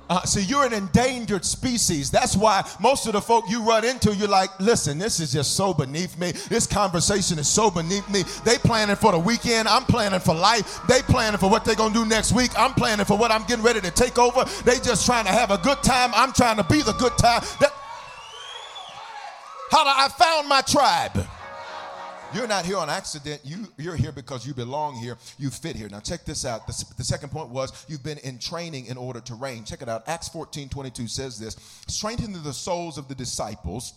[0.08, 2.10] Uh, see, you're an endangered species.
[2.10, 5.56] That's why most of the folk you run into, you're like, listen, this is just
[5.56, 6.32] so beneath me.
[6.32, 8.22] This conversation is so beneath me.
[8.44, 9.66] They planning for the weekend.
[9.66, 10.80] I'm planning for life.
[10.88, 12.50] They planning for what they're to do next week.
[12.58, 14.44] I'm planning for what I'm getting ready to take over.
[14.64, 16.10] They just trying to have a good time.
[16.14, 17.42] I'm trying to be the good time.
[17.60, 17.72] That,
[19.70, 21.26] how I found my tribe.
[22.34, 23.40] You're not here on accident.
[23.44, 25.16] You, you're here because you belong here.
[25.38, 25.88] You fit here.
[25.88, 26.66] Now, check this out.
[26.66, 29.64] The, the second point was you've been in training in order to reign.
[29.64, 30.02] Check it out.
[30.08, 33.94] Acts 14 22 says this strengthening the souls of the disciples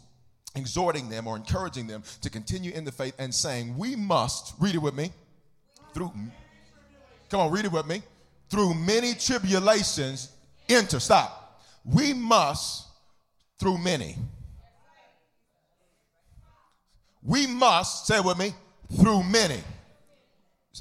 [0.58, 4.76] exhorting them or encouraging them to continue in the faith and saying, We must, read
[4.76, 5.12] it with me,
[5.94, 6.12] through,
[7.30, 8.02] come on, read it with me,
[8.50, 10.32] through many tribulations,
[10.70, 11.64] enter, stop.
[11.86, 12.88] We must,
[13.60, 14.18] through many.
[17.28, 18.54] We must, say it with me,
[19.02, 19.60] through many.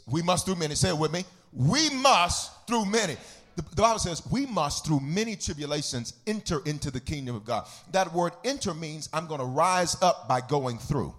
[0.07, 0.77] We must through many.
[0.77, 1.25] Say it with me.
[1.53, 3.17] We must through many.
[3.57, 7.67] The, the, Bible says we must through many tribulations enter into the kingdom of God.
[7.91, 11.13] That word enter means I'm going to rise up by going through.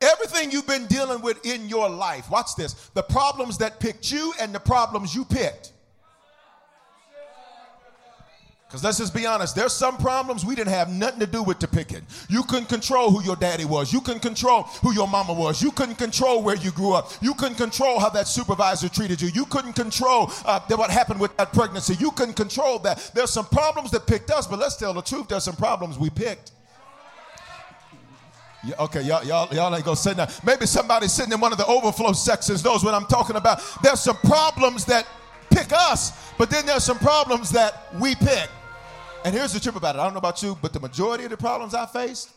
[0.00, 4.34] Everything you've been dealing with in your life, watch this the problems that picked you
[4.40, 5.72] and the problems you picked.
[8.72, 11.60] Because let's just be honest, there's some problems we didn't have nothing to do with
[11.60, 12.00] the picking.
[12.30, 13.92] You couldn't control who your daddy was.
[13.92, 15.60] You couldn't control who your mama was.
[15.60, 17.12] You couldn't control where you grew up.
[17.20, 19.28] You couldn't control how that supervisor treated you.
[19.28, 21.96] You couldn't control uh, what happened with that pregnancy.
[22.00, 23.10] You couldn't control that.
[23.14, 25.28] There's some problems that picked us, but let's tell the truth.
[25.28, 26.52] There's some problems we picked.
[28.64, 30.28] Yeah, okay, y'all, y'all, y'all ain't gonna sit down.
[30.46, 33.60] Maybe somebody sitting in one of the overflow sections knows what I'm talking about.
[33.82, 35.06] There's some problems that
[35.50, 38.48] pick us, but then there's some problems that we pick.
[39.24, 40.00] And here's the trip about it.
[40.00, 42.30] I don't know about you, but the majority of the problems I faced,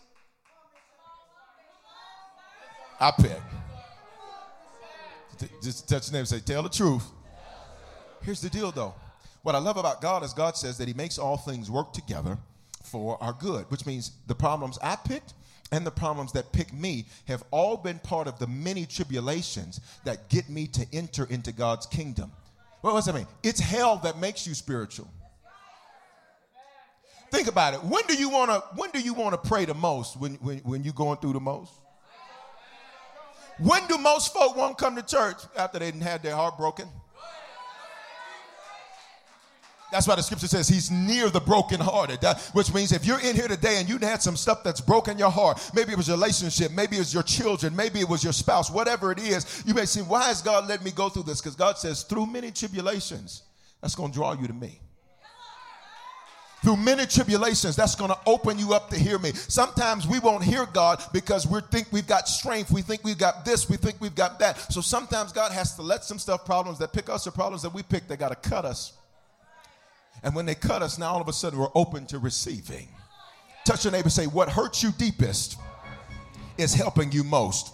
[3.00, 3.42] I picked.
[5.62, 7.04] Just touch the name and say, tell the truth.
[8.22, 8.94] Here's the deal though.
[9.42, 12.38] What I love about God is God says that He makes all things work together
[12.84, 15.34] for our good, which means the problems I picked
[15.72, 20.30] and the problems that pick me have all been part of the many tribulations that
[20.30, 22.32] get me to enter into God's kingdom.
[22.82, 23.28] What does that mean?
[23.44, 25.08] It's hell that makes you spiritual.
[27.36, 27.84] Think about it.
[27.84, 30.60] When do you want to when do you want to pray the most when, when,
[30.60, 31.74] when you're going through the most?
[33.60, 36.58] When do most folk want to come to church after they didn't have their heart
[36.58, 36.88] broken?
[39.92, 42.22] That's why the scripture says he's near the brokenhearted.
[42.22, 45.18] That, which means if you're in here today and you had some stuff that's broken
[45.18, 48.34] your heart, maybe it was relationship, maybe it was your children, maybe it was your
[48.34, 51.42] spouse, whatever it is, you may say, Why has God let me go through this?
[51.42, 53.44] Because God says, through many tribulations,
[53.82, 54.80] that's going to draw you to me
[56.66, 59.32] through many tribulations that's going to open you up to hear me.
[59.34, 63.46] Sometimes we won't hear god because we think we've got strength we think we've got
[63.46, 64.74] this we think we've got that.
[64.74, 67.70] So sometimes god has to let some stuff problems that pick us or problems that
[67.72, 68.94] we pick they got to cut us.
[70.24, 72.88] And when they cut us now all of a sudden we're open to receiving.
[73.64, 75.60] Touch your neighbor say what hurts you deepest
[76.58, 77.74] is helping you most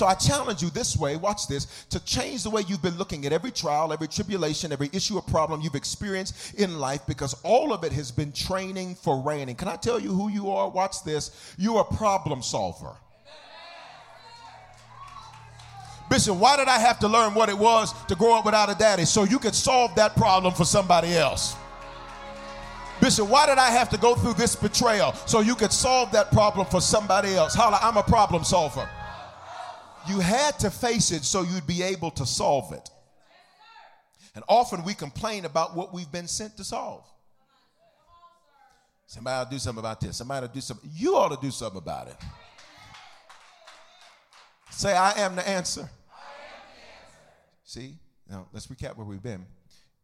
[0.00, 3.26] so I challenge you this way, watch this, to change the way you've been looking
[3.26, 7.74] at every trial, every tribulation, every issue or problem you've experienced in life because all
[7.74, 9.56] of it has been training for reigning.
[9.56, 10.70] Can I tell you who you are?
[10.70, 11.54] Watch this.
[11.58, 12.94] You're a problem solver.
[16.08, 18.74] Bishop, why did I have to learn what it was to grow up without a
[18.74, 19.04] daddy?
[19.04, 21.56] So you could solve that problem for somebody else.
[23.02, 25.12] Bishop, why did I have to go through this betrayal?
[25.26, 27.54] So you could solve that problem for somebody else.
[27.54, 28.88] Holla, I'm a problem solver.
[30.08, 32.88] You had to face it so you'd be able to solve it.
[34.34, 37.04] And often we complain about what we've been sent to solve.
[39.06, 40.16] Somebody to do something about this.
[40.16, 40.88] Somebody to do something.
[40.94, 42.16] You ought to do something about it.
[44.70, 45.80] Say, I am the answer.
[45.80, 47.18] Am the answer.
[47.64, 47.98] See?
[48.30, 49.44] Now, let's recap where we've been.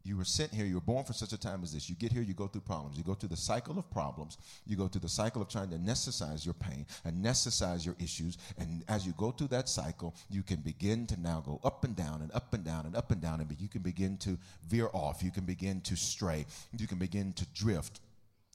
[0.07, 1.89] You were sent here, you were born for such a time as this.
[1.89, 2.97] You get here, you go through problems.
[2.97, 4.37] You go through the cycle of problems.
[4.65, 8.37] You go through the cycle of trying to anesthetize your pain, anesthetize your issues.
[8.57, 11.93] And as you go through that cycle, you can begin to now go up and
[11.93, 13.41] down and up and down and up and down.
[13.41, 14.37] And you can begin to
[14.69, 15.21] veer off.
[15.21, 16.45] You can begin to stray.
[16.77, 17.99] You can begin to drift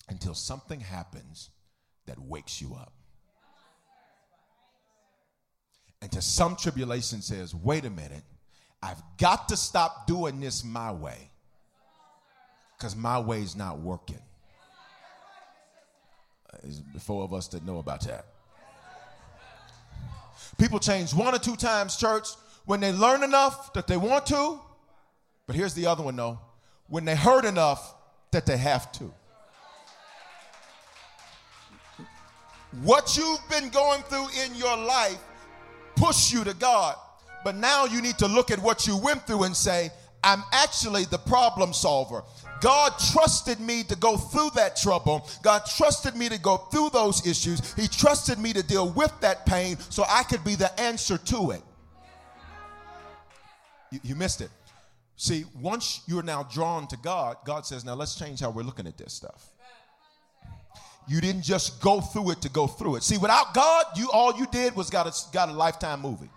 [0.09, 1.51] until something happens
[2.07, 2.95] that wakes you up.
[6.01, 8.25] And to some tribulation says, wait a minute,
[8.83, 11.29] I've got to stop doing this my way
[12.83, 14.19] because my way's not working.
[16.53, 18.27] Uh, There's four of us that know about that.
[20.59, 22.27] People change one or two times, church,
[22.65, 24.59] when they learn enough that they want to.
[25.47, 26.41] But here's the other one, though.
[26.89, 27.95] when they hurt enough
[28.33, 29.15] that they have to.
[32.83, 35.21] What you've been going through in your life
[35.95, 36.97] push you to God.
[37.45, 39.91] But now you need to look at what you went through and say,
[40.25, 42.23] I'm actually the problem solver.
[42.63, 45.29] God trusted me to go through that trouble.
[45.43, 47.75] God trusted me to go through those issues.
[47.75, 51.51] He trusted me to deal with that pain so I could be the answer to
[51.51, 51.63] it.
[53.91, 54.51] You, you missed it.
[55.17, 58.87] See, once you're now drawn to God, God says, now let's change how we're looking
[58.87, 59.51] at this stuff.
[61.09, 63.03] You didn't just go through it to go through it.
[63.03, 66.31] See, without God, you all you did was got a, got a lifetime movie.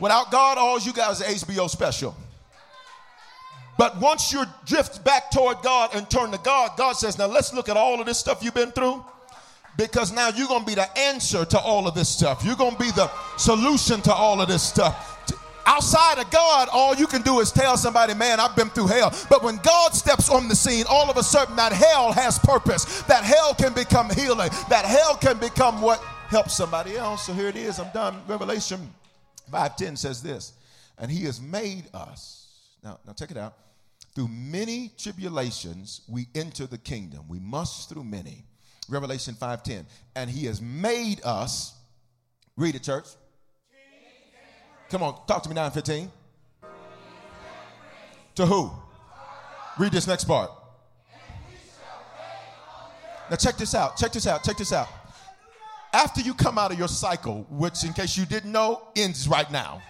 [0.00, 2.16] Without God, all you got is HBO special.
[3.78, 7.54] But once you drift back toward God and turn to God, God says, Now let's
[7.54, 9.04] look at all of this stuff you've been through.
[9.76, 12.44] Because now you're going to be the answer to all of this stuff.
[12.44, 15.06] You're going to be the solution to all of this stuff.
[15.64, 19.14] Outside of God, all you can do is tell somebody, man, I've been through hell.
[19.28, 23.02] But when God steps on the scene, all of a sudden that hell has purpose.
[23.02, 24.50] That hell can become healing.
[24.68, 27.26] That hell can become what helps somebody else.
[27.26, 27.78] So here it is.
[27.78, 28.20] I'm done.
[28.26, 28.92] Revelation
[29.50, 30.52] 5:10 says this,
[30.98, 32.39] and he has made us.
[32.82, 33.54] Now, now check it out.
[34.14, 37.26] Through many tribulations, we enter the kingdom.
[37.28, 38.44] We must through many.
[38.88, 39.86] Revelation 5:10.
[40.16, 41.74] And he has made us.
[42.56, 43.06] Read it, church.
[44.88, 46.10] Come on, talk to me 9:15.
[48.34, 48.72] To who?
[49.78, 50.50] Read this next part.
[53.30, 53.96] Now check this out.
[53.96, 54.42] Check this out.
[54.42, 54.88] Check this out
[55.92, 59.50] after you come out of your cycle, which, in case you didn't know, ends right
[59.50, 59.82] now.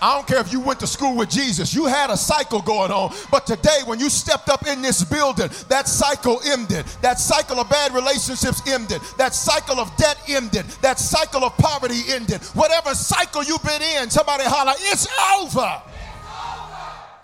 [0.00, 2.90] I don't care if you went to school with Jesus, you had a cycle going
[2.90, 3.14] on.
[3.30, 6.84] But today, when you stepped up in this building, that cycle ended.
[7.02, 9.00] That cycle of bad relationships ended.
[9.18, 10.66] That cycle of debt ended.
[10.82, 12.42] That cycle of poverty ended.
[12.54, 15.06] Whatever cycle you've been in, somebody holler, it's
[15.40, 15.82] over.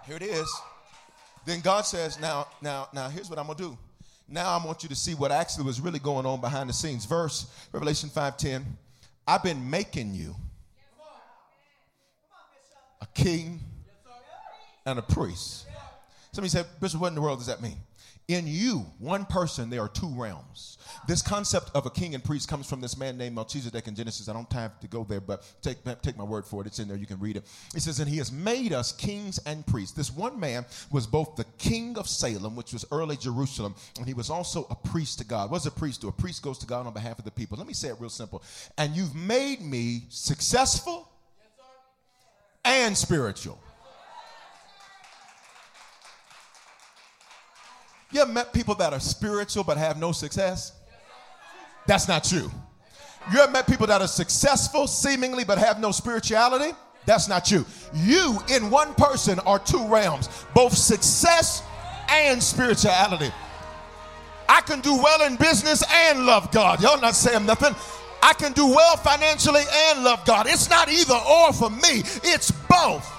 [0.07, 0.49] Here it is.
[1.45, 3.77] Then God says, now, now, now, here's what I'm gonna do.
[4.29, 7.05] Now I want you to see what actually was really going on behind the scenes.
[7.05, 8.65] Verse Revelation 5:10.
[9.27, 10.35] I've been making you
[13.03, 13.61] a king
[14.87, 15.67] and a priest.
[16.33, 17.77] Somebody said, Bishop, what in the world does that mean?
[18.29, 20.79] In you, one person, there are two realms.
[21.09, 24.29] This concept of a king and priest comes from this man named Melchizedek in Genesis.
[24.29, 26.69] I don't have to go there, but take, take my word for it.
[26.69, 26.97] It's in there.
[26.97, 27.45] You can read it.
[27.75, 29.95] It says, And he has made us kings and priests.
[29.95, 34.15] This one man was both the king of Salem, which was early Jerusalem, and he
[34.15, 35.51] was also a priest to God.
[35.51, 36.09] What's a priest do?
[36.09, 37.59] A priest goes to God on behalf of the people.
[37.59, 38.43] Let me say it real simple.
[38.79, 41.09] And you've made me successful
[42.65, 43.59] and spiritual.
[48.11, 50.73] You ever met people that are spiritual but have no success?
[51.87, 52.51] That's not you.
[53.33, 56.77] You ever met people that are successful seemingly but have no spirituality?
[57.07, 57.65] That's not you.
[57.95, 61.63] You in one person are two realms, both success
[62.09, 63.33] and spirituality.
[64.49, 66.83] I can do well in business and love God.
[66.83, 67.75] Y'all not saying nothing.
[68.23, 70.47] I can do well financially and love God.
[70.49, 73.11] It's not either or for me, it's both.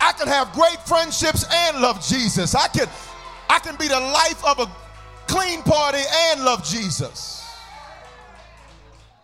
[0.00, 2.54] I can have great friendships and love Jesus.
[2.54, 2.88] I can
[3.48, 4.70] I can be the life of a
[5.26, 7.44] clean party and love Jesus.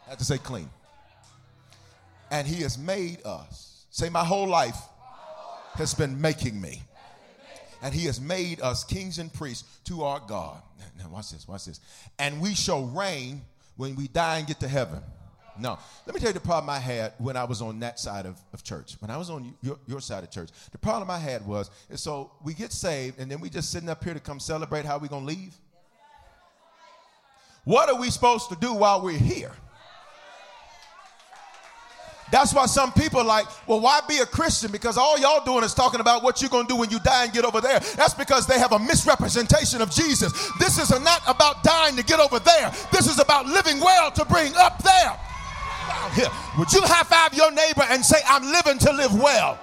[0.07, 0.69] I have to say clean.
[2.31, 3.87] And he has made us.
[3.91, 4.77] Say, my whole life
[5.75, 6.83] has been making me.
[7.83, 10.63] And he has made us kings and priests to our God.
[10.99, 11.79] Now, watch this, watch this.
[12.19, 13.43] And we shall reign
[13.79, 15.01] when we die and get to heaven.
[15.59, 15.79] No.
[16.05, 18.39] Let me tell you the problem I had when I was on that side of,
[18.53, 18.97] of church.
[19.01, 21.99] When I was on your, your side of church, the problem I had was, and
[21.99, 24.99] so we get saved, and then we just sitting up here to come celebrate how
[24.99, 25.55] we going to leave.
[27.65, 29.53] What are we supposed to do while we're here?
[32.31, 34.71] That's why some people are like, well, why be a Christian?
[34.71, 37.25] Because all y'all doing is talking about what you're going to do when you die
[37.25, 37.81] and get over there.
[37.97, 40.33] That's because they have a misrepresentation of Jesus.
[40.59, 42.73] This is not about dying to get over there.
[42.93, 45.19] This is about living well to bring up there
[46.15, 46.29] here.
[46.59, 49.59] Would you high five your neighbor and say, I'm living to live well?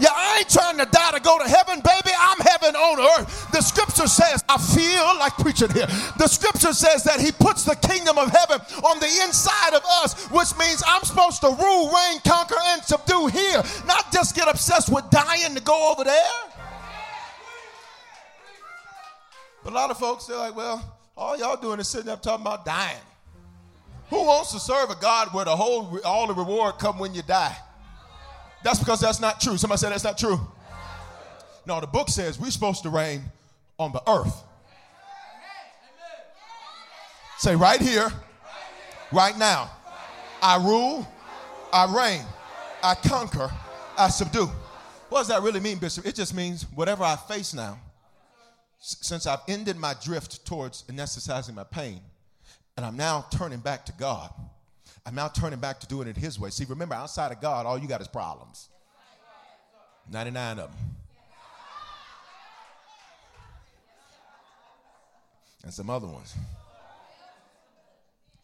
[0.00, 2.14] Yeah, I ain't trying to die to go to heaven, baby.
[2.16, 3.50] I'm heaven on earth.
[3.50, 5.86] The scripture says, I feel like preaching here.
[6.18, 10.26] The scripture says that he puts the kingdom of heaven on the inside of us,
[10.30, 14.92] which means I'm supposed to rule, reign, conquer, and subdue here, not just get obsessed
[14.92, 16.38] with dying to go over there.
[19.64, 20.82] But a lot of folks, they're like, well,
[21.16, 22.96] all y'all doing is sitting up talking about dying.
[24.10, 27.22] Who wants to serve a God where the whole all the reward come when you
[27.22, 27.56] die?
[28.62, 29.56] That's because that's not true.
[29.56, 30.40] Somebody said that's not true.
[31.66, 33.22] No, the book says we're supposed to reign
[33.78, 34.42] on the earth.
[37.38, 38.10] Say right here,
[39.12, 39.70] right now.
[40.40, 41.06] I rule,
[41.72, 42.24] I reign,
[42.82, 43.50] I conquer,
[43.96, 44.48] I subdue.
[45.08, 46.06] What does that really mean, Bishop?
[46.06, 47.78] It just means whatever I face now,
[48.78, 52.00] since I've ended my drift towards anesthetizing my pain,
[52.76, 54.32] and I'm now turning back to God,
[55.08, 56.50] I'm now turning back to doing it His way.
[56.50, 58.68] See, remember, outside of God, all you got is problems.
[60.10, 60.70] 99 of them.
[65.64, 66.34] And some other ones.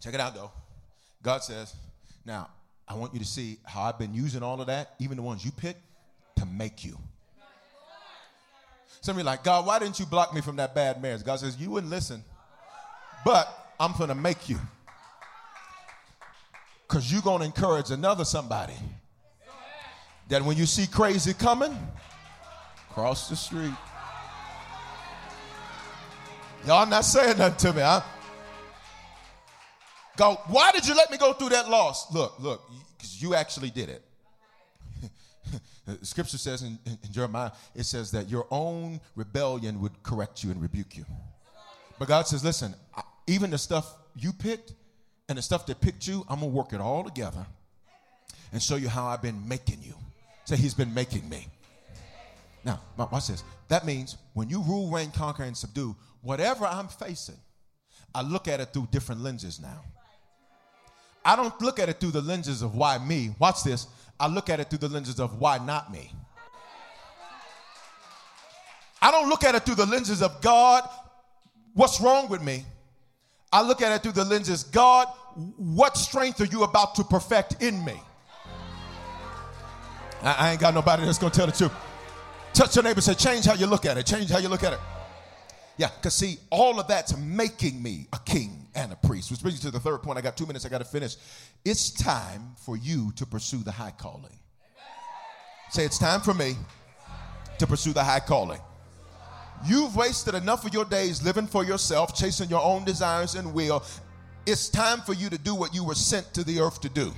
[0.01, 0.51] Check it out, though.
[1.23, 1.75] God says,
[2.25, 2.49] Now,
[2.89, 5.45] I want you to see how I've been using all of that, even the ones
[5.45, 5.83] you picked,
[6.37, 6.99] to make you.
[9.03, 11.25] Some of you like, God, why didn't you block me from that bad marriage?
[11.25, 12.25] God says, You wouldn't listen,
[13.23, 14.59] but I'm going to make you.
[16.95, 18.77] Because you're going to encourage another somebody
[20.29, 21.77] that when you see crazy coming,
[22.89, 23.75] cross the street.
[26.65, 28.01] Y'all not saying nothing to me, huh?
[30.17, 32.15] Go, why did you let me go through that loss?
[32.15, 32.63] Look, look,
[32.97, 34.05] because you actually did it.
[36.03, 40.53] Scripture says in, in, in, Jeremiah, it says that your own rebellion would correct you
[40.53, 41.05] and rebuke you.
[41.99, 42.73] But God says, listen,
[43.27, 44.75] even the stuff you picked
[45.29, 47.47] and the stuff that picked you, I'm going to work it all together
[48.53, 49.95] and show you how I've been making you.
[50.45, 51.47] Say, He's been making me.
[52.65, 53.45] Now, watch this.
[53.69, 57.37] That means when you rule, reign, conquer, and subdue, whatever I'm facing,
[58.15, 59.83] I look at it through different lenses now.
[61.25, 63.35] I don't look at it through the lenses of why me.
[63.39, 63.87] Watch this.
[64.21, 66.13] I look at it through the lenses of why not me.
[69.01, 70.89] I don't look at it through the lenses of God,
[71.75, 72.65] what's wrong with me?
[73.55, 75.07] I look at it through the lenses, God,
[75.57, 77.95] what strength are you about to perfect in me?
[80.21, 81.71] I, ain't got nobody that's gonna tell the truth.
[82.53, 84.07] Touch your neighbor say, change how you look at it.
[84.07, 84.81] Change how you look at it.
[85.77, 89.31] Yeah, because see, all of that's making me a king and a priest.
[89.31, 90.19] Which brings you to the third point.
[90.19, 91.15] I got two minutes, I got to finish.
[91.65, 94.37] It's time for you to pursue the high calling.
[95.71, 96.57] Say, it's time for me
[97.59, 98.61] to pursue the high calling.
[99.67, 103.83] You've wasted enough of your days living for yourself, chasing your own desires and will.
[104.47, 107.13] It's time for you to do what you were sent to the earth to do.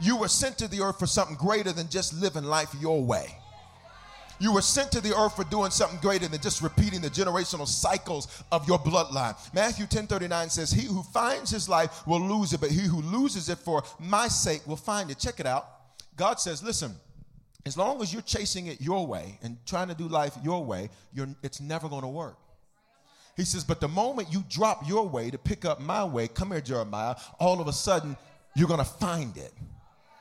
[0.00, 3.36] You were sent to the earth for something greater than just living life your way.
[4.40, 7.68] You were sent to the earth for doing something greater than just repeating the generational
[7.68, 9.36] cycles of your bloodline.
[9.52, 13.02] Matthew 10 39 says, He who finds his life will lose it, but he who
[13.02, 15.18] loses it for my sake will find it.
[15.18, 15.68] Check it out.
[16.16, 16.94] God says, Listen,
[17.66, 20.88] as long as you're chasing it your way and trying to do life your way,
[21.42, 22.38] it's never going to work.
[23.36, 26.50] He says, But the moment you drop your way to pick up my way, come
[26.50, 28.16] here, Jeremiah, all of a sudden
[28.54, 29.52] you're going to find it.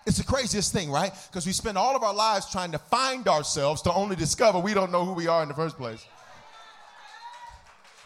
[0.05, 1.11] It's the craziest thing, right?
[1.29, 4.73] Because we spend all of our lives trying to find ourselves to only discover we
[4.73, 6.03] don't know who we are in the first place.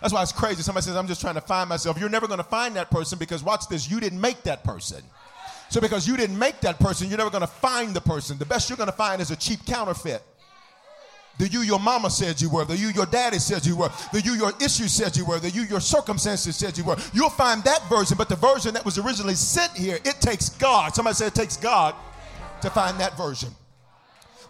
[0.01, 0.61] That's why it's crazy.
[0.63, 1.97] Somebody says, I'm just trying to find myself.
[1.97, 5.01] You're never going to find that person because, watch this, you didn't make that person.
[5.69, 8.37] So, because you didn't make that person, you're never going to find the person.
[8.37, 10.21] The best you're going to find is a cheap counterfeit.
[11.39, 14.21] The you your mama said you were, the you your daddy said you were, the
[14.21, 16.95] you your issue said you were, the you your circumstances said you were.
[17.11, 20.93] You'll find that version, but the version that was originally sent here, it takes God.
[20.93, 21.95] Somebody said it takes God
[22.61, 23.49] to find that version.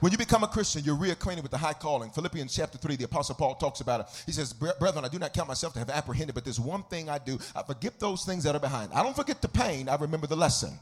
[0.02, 2.10] When you become a Christian, you're reacquainted with the high calling.
[2.10, 4.24] Philippians chapter 3, the Apostle Paul talks about it.
[4.26, 7.10] He says, Brethren, I do not count myself to have apprehended, but there's one thing
[7.10, 7.40] I do.
[7.56, 8.92] I forget those things that are behind.
[8.92, 10.78] I don't forget the pain, I remember the lesson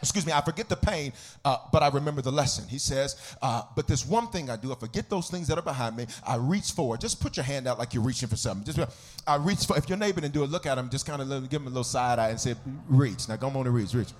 [0.00, 1.12] excuse me, I forget the pain,
[1.44, 2.68] uh, but I remember the lesson.
[2.68, 4.72] He says, uh, but there's one thing I do.
[4.72, 6.06] I forget those things that are behind me.
[6.26, 7.00] I reach forward.
[7.00, 8.72] Just put your hand out like you're reaching for something.
[8.72, 8.90] Just
[9.26, 9.76] I reach for.
[9.76, 10.90] If your neighbor didn't do it, look at him.
[10.90, 12.54] Just kind of give him a little side eye and say,
[12.88, 13.28] reach.
[13.28, 14.10] Now go on and reach, reach.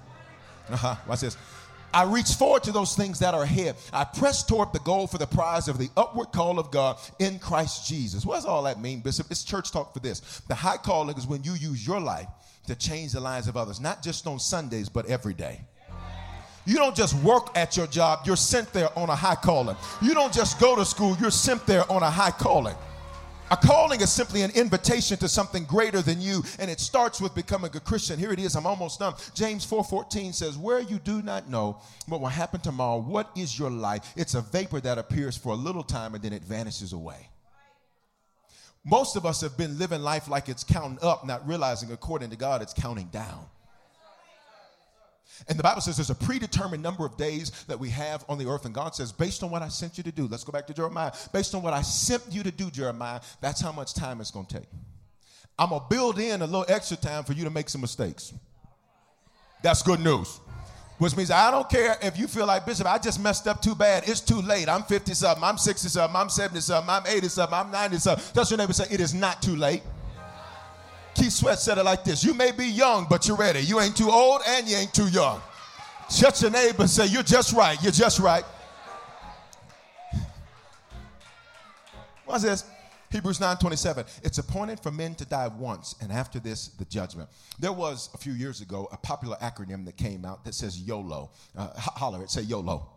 [0.68, 0.96] Uh huh.
[1.06, 1.36] Watch this.
[1.92, 3.74] I reach forward to those things that are ahead.
[3.92, 7.40] I press toward the goal for the prize of the upward call of God in
[7.40, 8.24] Christ Jesus.
[8.24, 9.26] What does all that mean, Bishop?
[9.30, 10.20] It's church talk for this.
[10.46, 12.28] The high calling is when you use your life
[12.70, 15.60] to change the lives of others, not just on Sundays, but every day.
[16.64, 19.76] You don't just work at your job, you're sent there on a high calling.
[20.00, 22.76] You don't just go to school, you're sent there on a high calling.
[23.50, 27.34] A calling is simply an invitation to something greater than you, and it starts with
[27.34, 28.16] becoming a Christian.
[28.16, 29.14] Here it is, I'm almost done.
[29.34, 33.70] James 4:14 says, "Where you do not know what will happen tomorrow, what is your
[33.70, 34.12] life?
[34.14, 37.30] It's a vapor that appears for a little time and then it vanishes away."
[38.84, 42.36] Most of us have been living life like it's counting up, not realizing according to
[42.36, 43.44] God it's counting down.
[45.48, 48.46] And the Bible says there's a predetermined number of days that we have on the
[48.46, 48.66] earth.
[48.66, 50.74] And God says, based on what I sent you to do, let's go back to
[50.74, 51.12] Jeremiah.
[51.32, 54.46] Based on what I sent you to do, Jeremiah, that's how much time it's going
[54.46, 54.68] to take.
[55.58, 58.34] I'm going to build in a little extra time for you to make some mistakes.
[59.62, 60.40] That's good news.
[61.00, 63.74] Which means I don't care if you feel like, Bishop, I just messed up too
[63.74, 64.06] bad.
[64.06, 64.68] It's too late.
[64.68, 65.42] I'm 50 something.
[65.42, 66.14] I'm 60 something.
[66.14, 66.90] I'm 70 something.
[66.90, 67.58] I'm 80 something.
[67.58, 68.24] I'm 90 something.
[68.34, 69.82] That's your neighbor say, it is not too late.
[71.14, 73.60] Keith Sweat said it like this You may be young, but you're ready.
[73.60, 75.40] You ain't too old and you ain't too young.
[76.10, 77.82] Shut your neighbor say, You're just right.
[77.82, 78.44] You're just right.
[82.26, 82.64] What's this?
[83.10, 84.06] Hebrews 9:27.
[84.22, 87.28] It's appointed for men to die once, and after this, the judgment.
[87.58, 91.32] There was a few years ago a popular acronym that came out that says YOLO.
[91.56, 92.88] Uh, holler it, say YOLO.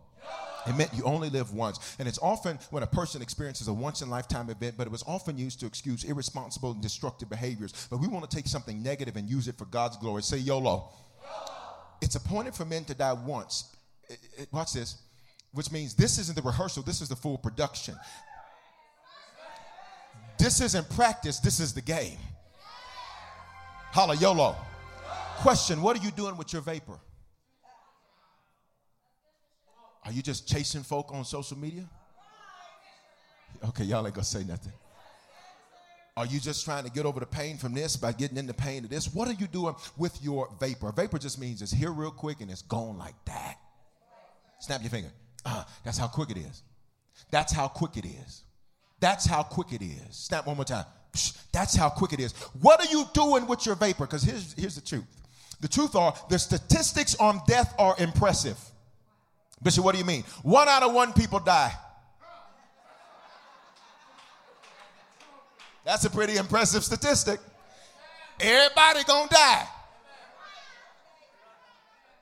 [0.66, 1.96] It meant you only live once.
[1.98, 5.02] And it's often when a person experiences a once in lifetime event, but it was
[5.06, 7.86] often used to excuse irresponsible and destructive behaviors.
[7.90, 10.22] But we want to take something negative and use it for God's glory.
[10.22, 10.60] Say YOLO.
[10.60, 10.90] YOLO.
[12.00, 13.74] It's appointed for men to die once.
[14.08, 14.96] It, it, watch this,
[15.52, 17.96] which means this isn't the rehearsal, this is the full production.
[20.38, 22.18] This isn't practice, this is the game.
[23.92, 24.56] Holla, YOLO.
[25.38, 26.98] Question What are you doing with your vapor?
[30.04, 31.88] Are you just chasing folk on social media?
[33.68, 34.72] Okay, y'all ain't gonna say nothing.
[36.16, 38.54] Are you just trying to get over the pain from this by getting in the
[38.54, 39.12] pain of this?
[39.12, 40.92] What are you doing with your vapor?
[40.92, 43.56] Vapor just means it's here real quick and it's gone like that.
[44.60, 45.10] Snap your finger.
[45.44, 46.62] Uh, that's how quick it is.
[47.30, 48.44] That's how quick it is.
[49.04, 50.16] That's how quick it is.
[50.16, 50.86] Snap one more time.
[51.52, 52.32] That's how quick it is.
[52.62, 54.06] What are you doing with your vapor?
[54.06, 55.04] Because here's, here's the truth.
[55.60, 58.58] The truth are the statistics on death are impressive.
[59.62, 60.24] Bishop, what do you mean?
[60.42, 61.74] One out of one people die.
[65.84, 67.40] That's a pretty impressive statistic.
[68.40, 69.68] Everybody gonna die.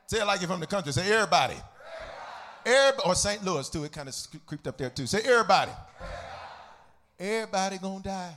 [0.09, 0.93] Say it like you're from the country.
[0.93, 1.55] Say everybody.
[2.67, 3.09] Everybody.
[3.09, 3.45] Or St.
[3.45, 3.85] Louis too.
[3.85, 4.17] It kind of
[4.47, 5.07] creeped up there too.
[5.07, 5.71] Say everybody.
[7.23, 8.35] Everybody gonna die.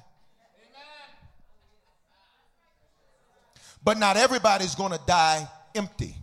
[3.83, 6.15] But not everybody's gonna die empty.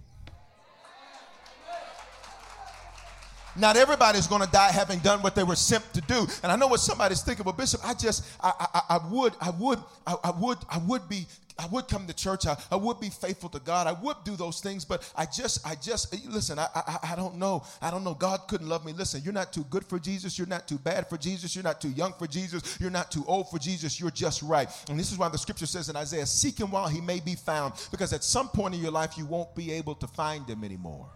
[3.55, 6.27] Not everybody's going to die having done what they were sent to do.
[6.43, 9.51] And I know what somebody's thinking, but Bishop, I just, I, I, I would, I
[9.51, 11.27] would, I, I, would, I would be,
[11.59, 12.47] I would come to church.
[12.47, 13.87] I, I would be faithful to God.
[13.87, 17.37] I would do those things, but I just, I just, listen, I, I, I don't
[17.37, 17.65] know.
[17.81, 18.15] I don't know.
[18.15, 18.93] God couldn't love me.
[18.93, 20.39] Listen, you're not too good for Jesus.
[20.39, 21.55] You're not too bad for Jesus.
[21.55, 22.79] You're not too young for Jesus.
[22.81, 24.01] You're not too old for Jesus.
[24.01, 24.69] You're just right.
[24.89, 27.35] And this is why the scripture says in Isaiah, seek him while he may be
[27.35, 30.65] found, because at some point in your life, you won't be able to find him
[30.65, 31.09] anymore.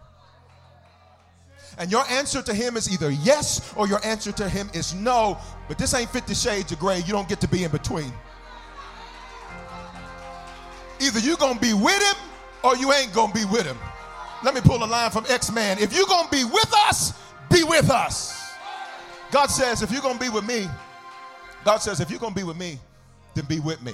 [1.77, 5.37] And your answer to him is either yes or your answer to him is no.
[5.67, 6.99] But this ain't 50 shades of gray.
[6.99, 8.11] You don't get to be in between.
[10.99, 12.15] Either you're going to be with him
[12.63, 13.77] or you ain't going to be with him.
[14.43, 15.79] Let me pull a line from X-Man.
[15.79, 17.13] If you're going to be with us,
[17.51, 18.53] be with us.
[19.31, 20.67] God says, if you're going to be with me,
[21.65, 22.79] God says, if you're going to be with me,
[23.33, 23.93] then be with me.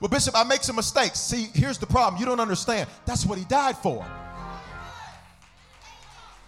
[0.00, 1.20] Well, Bishop, I make some mistakes.
[1.20, 2.20] See, here's the problem.
[2.20, 2.88] You don't understand.
[3.06, 4.06] That's what he died for.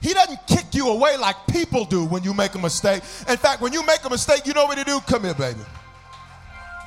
[0.01, 3.03] He doesn't kick you away like people do when you make a mistake.
[3.29, 5.01] In fact, when you make a mistake, you know what to do?
[5.01, 5.61] Come here, baby.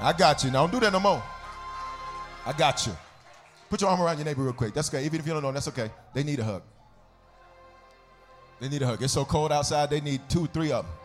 [0.02, 0.52] I got you.
[0.52, 1.24] Now don't do that no more.
[2.46, 2.94] I got you.
[3.70, 4.74] Put your arm around your neighbor real quick.
[4.74, 5.06] That's okay.
[5.06, 5.92] Even if you don't know, that's okay.
[6.14, 6.64] They need a hug.
[8.60, 9.02] They need a hug.
[9.02, 10.96] It's so cold outside, they need two, three of them.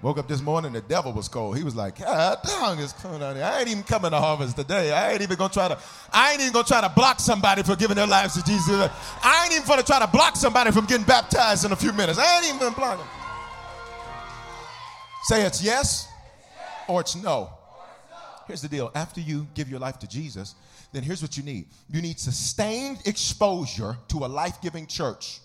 [0.00, 1.56] Woke up this morning, the devil was cold.
[1.56, 3.44] He was like, God dang, it's cold out here.
[3.44, 4.92] I ain't even coming to harvest today.
[4.92, 5.76] I ain't even gonna try to,
[6.12, 8.88] I ain't even gonna try to block somebody for giving their lives to Jesus.
[9.24, 12.16] I ain't even gonna try to block somebody from getting baptized in a few minutes.
[12.16, 13.08] I ain't even gonna block them.
[15.28, 16.08] Say it's yes
[16.88, 17.50] or it's no.
[18.46, 18.90] Here's the deal.
[18.94, 20.54] After you give your life to Jesus,
[20.90, 21.66] then here's what you need.
[21.90, 25.40] You need sustained exposure to a life-giving church.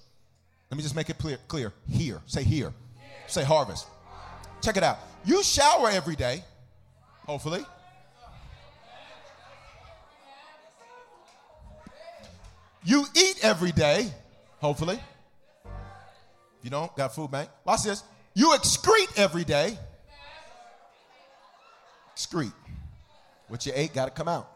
[0.72, 1.38] Let me just make it clear.
[1.50, 1.74] clear.
[1.90, 2.22] Here.
[2.28, 2.72] Say here.
[2.72, 2.74] here.
[3.28, 3.86] Say harvest.
[4.62, 5.00] Check it out.
[5.26, 6.46] You shower every day,
[7.26, 7.66] hopefully.
[12.86, 14.14] You eat every day,
[14.62, 14.98] hopefully.
[15.66, 17.50] If you don't, got food bank.
[17.66, 18.02] Watch this.
[18.34, 19.78] You excrete every day.
[22.16, 22.54] Excrete.
[23.48, 24.50] What you ate got to come out.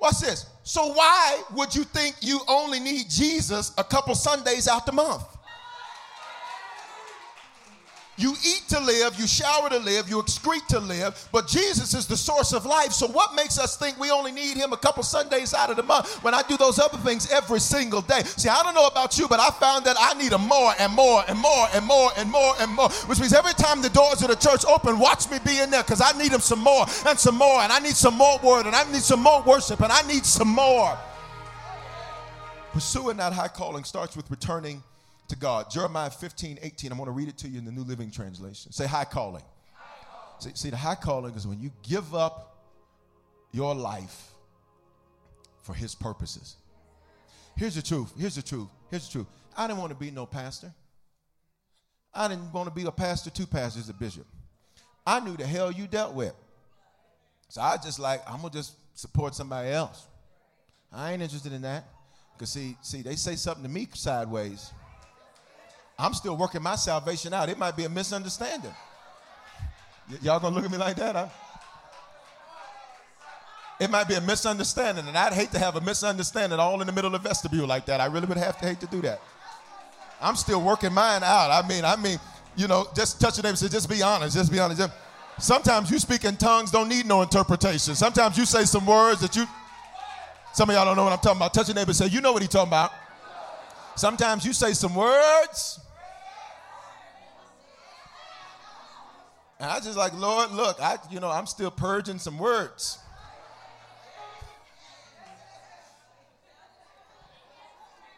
[0.00, 0.46] Watch this.
[0.62, 5.24] So why would you think you only need Jesus a couple Sundays out the month?
[8.18, 12.08] You eat to live, you shower to live, you excrete to live, but Jesus is
[12.08, 12.90] the source of life.
[12.90, 15.84] So, what makes us think we only need Him a couple Sundays out of the
[15.84, 18.22] month when I do those other things every single day?
[18.24, 20.92] See, I don't know about you, but I found that I need Him more and
[20.92, 24.20] more and more and more and more and more, which means every time the doors
[24.22, 26.86] of the church open, watch me be in there because I need Him some more
[27.06, 29.80] and some more, and I need some more word, and I need some more worship,
[29.80, 30.98] and I need some more.
[32.72, 34.82] Pursuing that high calling starts with returning
[35.28, 35.70] to God.
[35.70, 36.90] Jeremiah 15, 18.
[36.90, 38.72] I'm going to read it to you in the New Living Translation.
[38.72, 39.44] Say high calling.
[39.74, 40.40] High calling.
[40.40, 42.64] See, see, the high calling is when you give up
[43.52, 44.30] your life
[45.62, 46.56] for his purposes.
[47.56, 48.12] Here's the truth.
[48.18, 48.68] Here's the truth.
[48.90, 49.26] Here's the truth.
[49.56, 50.72] I didn't want to be no pastor.
[52.14, 54.26] I didn't want to be a pastor, two pastors, a bishop.
[55.06, 56.34] I knew the hell you dealt with.
[57.48, 60.06] So I just like, I'm gonna just support somebody else.
[60.92, 61.84] I ain't interested in that.
[62.38, 64.72] Cause see, see, they say something to me sideways.
[65.98, 67.48] I'm still working my salvation out.
[67.48, 68.74] It might be a misunderstanding.
[70.10, 71.32] Y- y'all gonna look at me like that?
[73.80, 76.92] It might be a misunderstanding, and I'd hate to have a misunderstanding all in the
[76.92, 78.00] middle of the vestibule like that.
[78.00, 79.20] I really would have to hate to do that.
[80.20, 81.50] I'm still working mine out.
[81.50, 82.18] I mean, I mean,
[82.56, 84.82] you know, just touch your neighbor and say, just be honest, just be honest.
[85.38, 87.94] Sometimes you speak in tongues don't need no interpretation.
[87.94, 89.46] Sometimes you say some words that you,
[90.52, 91.54] some of y'all don't know what I'm talking about.
[91.54, 92.90] Touch your neighbor and say, you know what he's talking about.
[93.94, 95.78] Sometimes you say some words.
[99.60, 102.98] And I just like, Lord, look, I, you know, I'm still purging some words.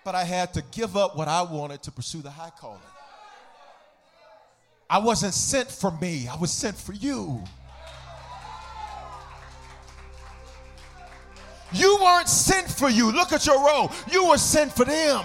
[0.05, 2.81] But I had to give up what I wanted to pursue the high calling.
[4.89, 7.43] I wasn't sent for me, I was sent for you.
[11.73, 13.13] You weren't sent for you.
[13.13, 13.93] Look at your role.
[14.11, 15.25] You were sent for them.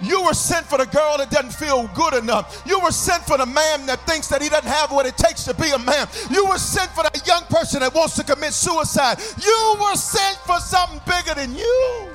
[0.00, 2.62] You were sent for the girl that doesn't feel good enough.
[2.66, 5.44] You were sent for the man that thinks that he doesn't have what it takes
[5.44, 6.08] to be a man.
[6.30, 9.18] You were sent for that young person that wants to commit suicide.
[9.42, 12.08] You were sent for something bigger than you.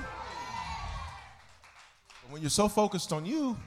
[2.29, 3.57] When you're so focused on you,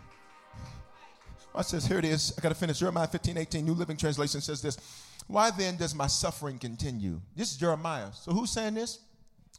[1.54, 2.32] I says, Here it is.
[2.38, 2.78] I got to finish.
[2.78, 4.78] Jeremiah 15, 18, New Living Translation says this.
[5.26, 7.20] Why then does my suffering continue?
[7.36, 8.08] This is Jeremiah.
[8.12, 8.98] So who's saying this?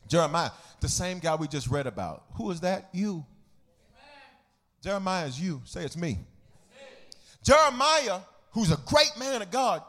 [0.07, 2.23] Jeremiah, the same guy we just read about.
[2.35, 2.89] Who is that?
[2.91, 3.25] You.
[4.84, 5.61] Jeremiah is you.
[5.65, 6.19] Say it's me.
[7.43, 8.19] Jeremiah,
[8.51, 9.81] who's a great man of God,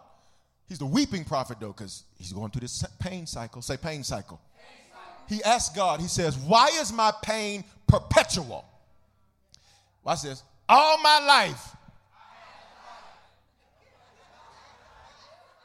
[0.68, 3.62] he's the weeping prophet though, because he's going through this pain cycle.
[3.62, 4.40] Say pain cycle.
[5.28, 8.64] He asks God, he says, Why is my pain perpetual?
[10.02, 10.42] Watch this.
[10.68, 11.74] All my life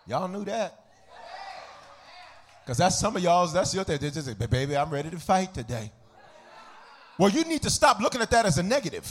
[0.09, 0.86] Y'all knew that.
[2.63, 3.99] Because that's some of y'all's, that's your thing.
[4.01, 5.91] They just baby, I'm ready to fight today.
[7.20, 9.05] Well, you need to stop looking at that as a negative.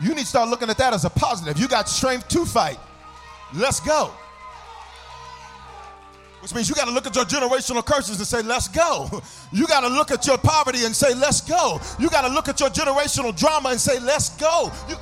[0.00, 1.58] You need to start looking at that as a positive.
[1.58, 2.78] You got strength to fight.
[3.52, 4.12] Let's go.
[6.40, 9.10] Which means you got to look at your generational curses and say, let's go.
[9.52, 11.80] You got to look at your poverty and say, let's go.
[11.98, 14.70] You got to look at your generational drama and say, let's go.
[14.88, 14.94] You,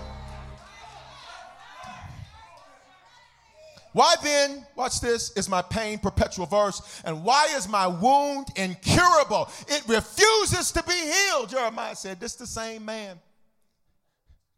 [3.93, 7.03] Why then, watch this, is my pain perpetual verse?
[7.05, 9.51] And why is my wound incurable?
[9.66, 11.51] It refuses to be healed.
[11.51, 13.18] Jeremiah said, This is the same man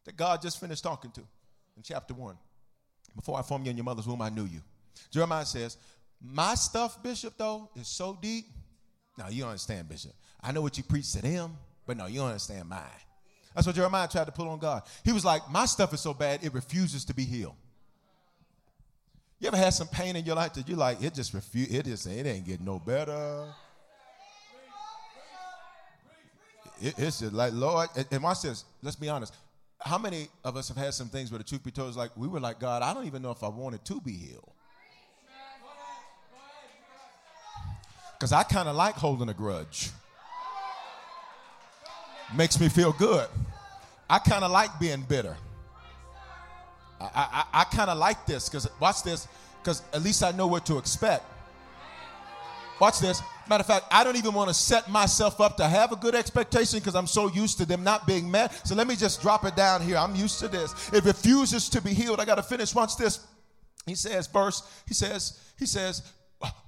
[0.05, 1.21] that God just finished talking to
[1.77, 2.37] in chapter 1.
[3.15, 4.61] Before I formed you in your mother's womb, I knew you.
[5.11, 5.77] Jeremiah says,
[6.21, 8.47] My stuff, Bishop, though, is so deep.
[9.17, 10.13] Now, you understand, Bishop.
[10.41, 11.57] I know what you preach to them,
[11.87, 12.83] but no, you understand mine.
[13.55, 14.83] That's what Jeremiah tried to pull on God.
[15.05, 17.57] He was like, My stuff is so bad, it refuses to be healed.
[19.41, 21.87] You ever had some pain in your life that you like, it just refuse, it
[21.87, 23.47] just it ain't getting no better.
[26.83, 29.35] It, it's just like, Lord, and, my this, let's be honest.
[29.81, 32.15] How many of us have had some things where the truth be told is like,
[32.19, 34.53] we were like, God, I don't even know if I wanted to be healed.
[38.13, 39.89] Because I kind of like holding a grudge.
[42.37, 43.27] Makes me feel good.
[44.11, 45.35] I kind of like being bitter.
[47.01, 49.27] I, I, I kind of like this because, watch this,
[49.63, 51.25] because at least I know what to expect.
[52.81, 53.23] Watch this.
[53.49, 56.15] Matter of fact, I don't even want to set myself up to have a good
[56.15, 58.67] expectation because I'm so used to them not being met.
[58.67, 59.97] So let me just drop it down here.
[59.97, 60.91] I'm used to this.
[60.93, 62.21] It refuses to be healed.
[62.21, 62.75] I got to finish.
[62.75, 63.27] Watch this.
[63.87, 66.03] He says, verse, he says, he says,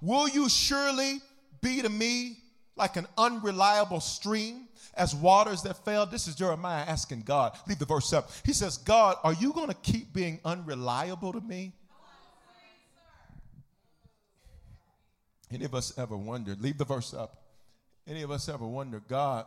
[0.01, 1.21] Will you surely
[1.63, 2.42] be to me
[2.77, 6.07] like an unreliable stream as waters that fail.
[6.07, 7.57] This is Jeremiah asking God.
[7.69, 8.31] Leave the verse up.
[8.45, 11.73] He says, God, are you going to keep being unreliable to me?
[15.53, 16.61] Any of us ever wondered?
[16.63, 17.43] Leave the verse up.
[18.07, 19.45] Any of us ever wondered, God,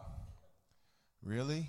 [1.23, 1.67] really?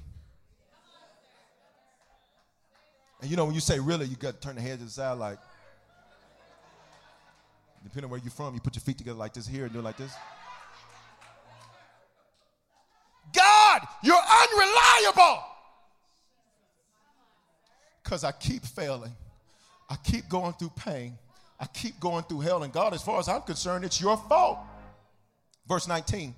[3.23, 4.91] And you know, when you say really, you got to turn the head to the
[4.91, 5.39] side like,
[7.83, 9.79] depending on where you're from, you put your feet together like this here and do
[9.79, 10.13] it like this.
[13.37, 15.45] God, you're unreliable.
[18.03, 19.13] Because I keep failing.
[19.89, 21.19] I keep going through pain.
[21.59, 22.63] I keep going through hell.
[22.63, 24.59] And God, as far as I'm concerned, it's your fault.
[25.69, 26.35] Verse 19,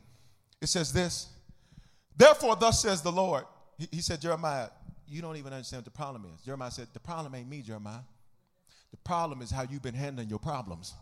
[0.61, 1.29] it says this
[2.17, 3.45] Therefore, thus says the Lord.
[3.79, 4.69] He, he said, Jeremiah,
[5.07, 6.43] you don't even understand what the problem is.
[6.45, 8.01] Jeremiah said, The problem ain't me, Jeremiah.
[8.91, 10.95] The problem is how you've been handling your problems.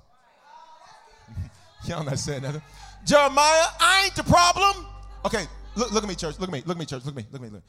[1.86, 2.62] Y'all not saying nothing.
[3.04, 4.86] Jeremiah, I ain't the problem.
[5.24, 5.46] Okay,
[5.76, 6.38] Look, look at me, church.
[6.40, 6.62] Look at me.
[6.66, 7.04] Look at me, church.
[7.04, 7.26] Look at me.
[7.30, 7.50] Look at me.
[7.50, 7.62] Look.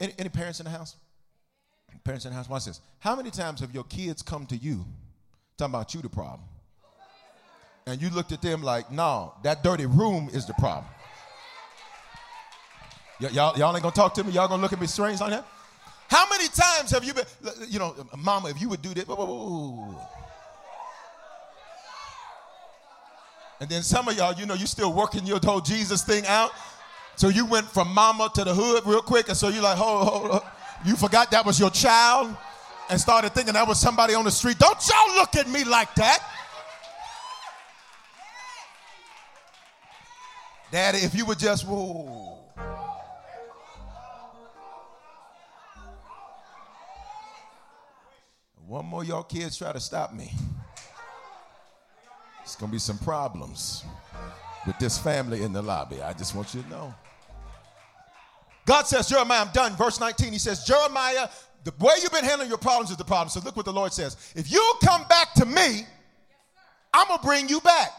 [0.00, 0.96] Any, any parents in the house?
[2.04, 2.80] Parents in the house, watch this.
[2.98, 4.84] How many times have your kids come to you
[5.56, 6.42] talking about you the problem?
[7.86, 10.86] And you looked at them like, no, that dirty room is the problem.
[13.20, 14.32] Y- y'all, y'all ain't gonna talk to me?
[14.32, 15.46] Y'all gonna look at me strange like that?
[16.08, 17.24] How many times have you been,
[17.68, 19.04] you know, mama, if you would do this,
[23.60, 26.52] and then some of y'all, you know, you still working your whole Jesus thing out.
[27.16, 30.06] So you went from mama to the hood real quick, and so you're like, hold,
[30.06, 30.42] hold, hold.
[30.84, 32.36] You forgot that was your child
[32.90, 34.58] and started thinking that was somebody on the street.
[34.58, 36.22] Don't y'all look at me like that.
[40.70, 42.38] Daddy, if you would just, whoa.
[48.66, 50.32] One more y'all kids try to stop me.
[52.42, 53.84] It's gonna be some problems
[54.66, 56.02] with this family in the lobby.
[56.02, 56.94] I just want you to know.
[58.66, 59.74] God says, Jeremiah, I'm done.
[59.76, 61.28] Verse 19, he says, Jeremiah,
[61.64, 63.28] the way you've been handling your problems is the problem.
[63.28, 64.16] So look what the Lord says.
[64.36, 65.86] If you come back to me,
[66.92, 67.90] I'm gonna bring you back.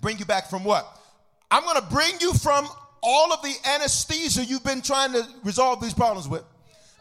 [0.00, 0.86] Bring you back from what?
[1.50, 2.68] I'm gonna bring you from
[3.02, 6.42] all of the anesthesia you've been trying to resolve these problems with.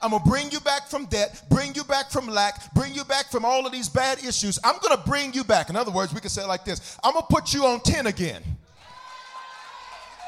[0.02, 3.32] I'm gonna bring you back from debt, bring you back from lack, bring you back
[3.32, 4.60] from all of these bad issues.
[4.64, 5.70] I'm gonna bring you back.
[5.70, 8.08] In other words, we can say it like this I'm gonna put you on 10
[8.08, 8.44] again.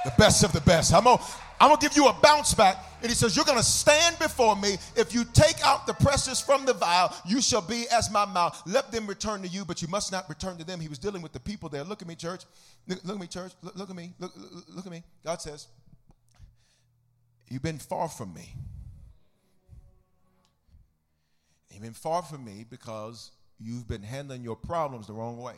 [0.05, 0.93] The best of the best.
[0.93, 1.21] I'm gonna,
[1.59, 2.83] I'm gonna give you a bounce back.
[3.01, 4.77] And he says, You're gonna stand before me.
[4.95, 8.61] If you take out the precious from the vile, you shall be as my mouth.
[8.65, 10.79] Let them return to you, but you must not return to them.
[10.79, 11.83] He was dealing with the people there.
[11.83, 12.43] Look at me, church.
[12.87, 13.51] Look, look at me, church.
[13.61, 14.13] Look, look at me.
[14.19, 14.33] Look,
[14.69, 15.03] look at me.
[15.23, 15.67] God says,
[17.49, 18.53] You've been far from me.
[21.71, 25.55] You've been far from me because you've been handling your problems the wrong way.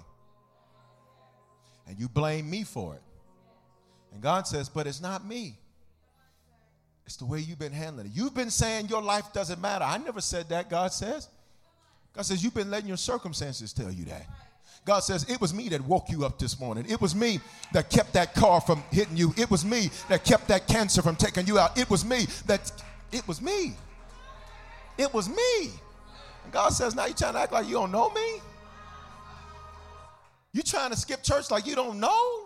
[1.87, 3.01] And you blame me for it.
[4.13, 5.58] And God says, But it's not me.
[7.09, 8.11] It's the way you've been handling it.
[8.13, 9.83] You've been saying your life doesn't matter.
[9.83, 11.27] I never said that, God says.
[12.13, 14.27] God says, You've been letting your circumstances tell you that.
[14.85, 16.85] God says, It was me that woke you up this morning.
[16.87, 17.39] It was me
[17.73, 19.33] that kept that car from hitting you.
[19.37, 21.79] It was me that kept that cancer from taking you out.
[21.79, 22.71] It was me that,
[23.11, 23.73] it was me.
[24.95, 25.71] It was me.
[26.43, 28.39] And God says, Now you're trying to act like you don't know me?
[30.53, 32.38] You trying to skip church like you don't know?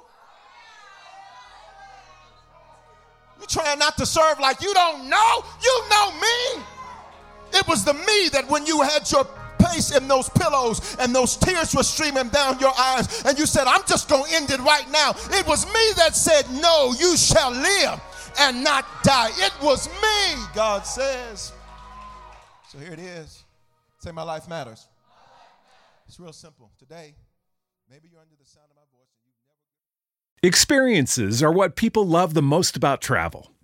[3.74, 5.44] Trying not to serve like you don't know?
[5.64, 6.64] You know me.
[7.54, 9.26] It was the me that when you had your
[9.66, 13.66] face in those pillows and those tears were streaming down your eyes and you said,
[13.66, 15.16] I'm just going to end it right now.
[15.32, 18.00] It was me that said, No, you shall live
[18.40, 19.32] and not die.
[19.38, 21.52] It was me, God says.
[22.70, 23.44] So here it is.
[23.98, 24.88] Say, My life matters.
[26.08, 26.72] It's real simple.
[26.78, 27.16] Today,
[27.90, 29.10] maybe you're under the sound of my voice.
[30.44, 33.53] Experiences are what people love the most about travel.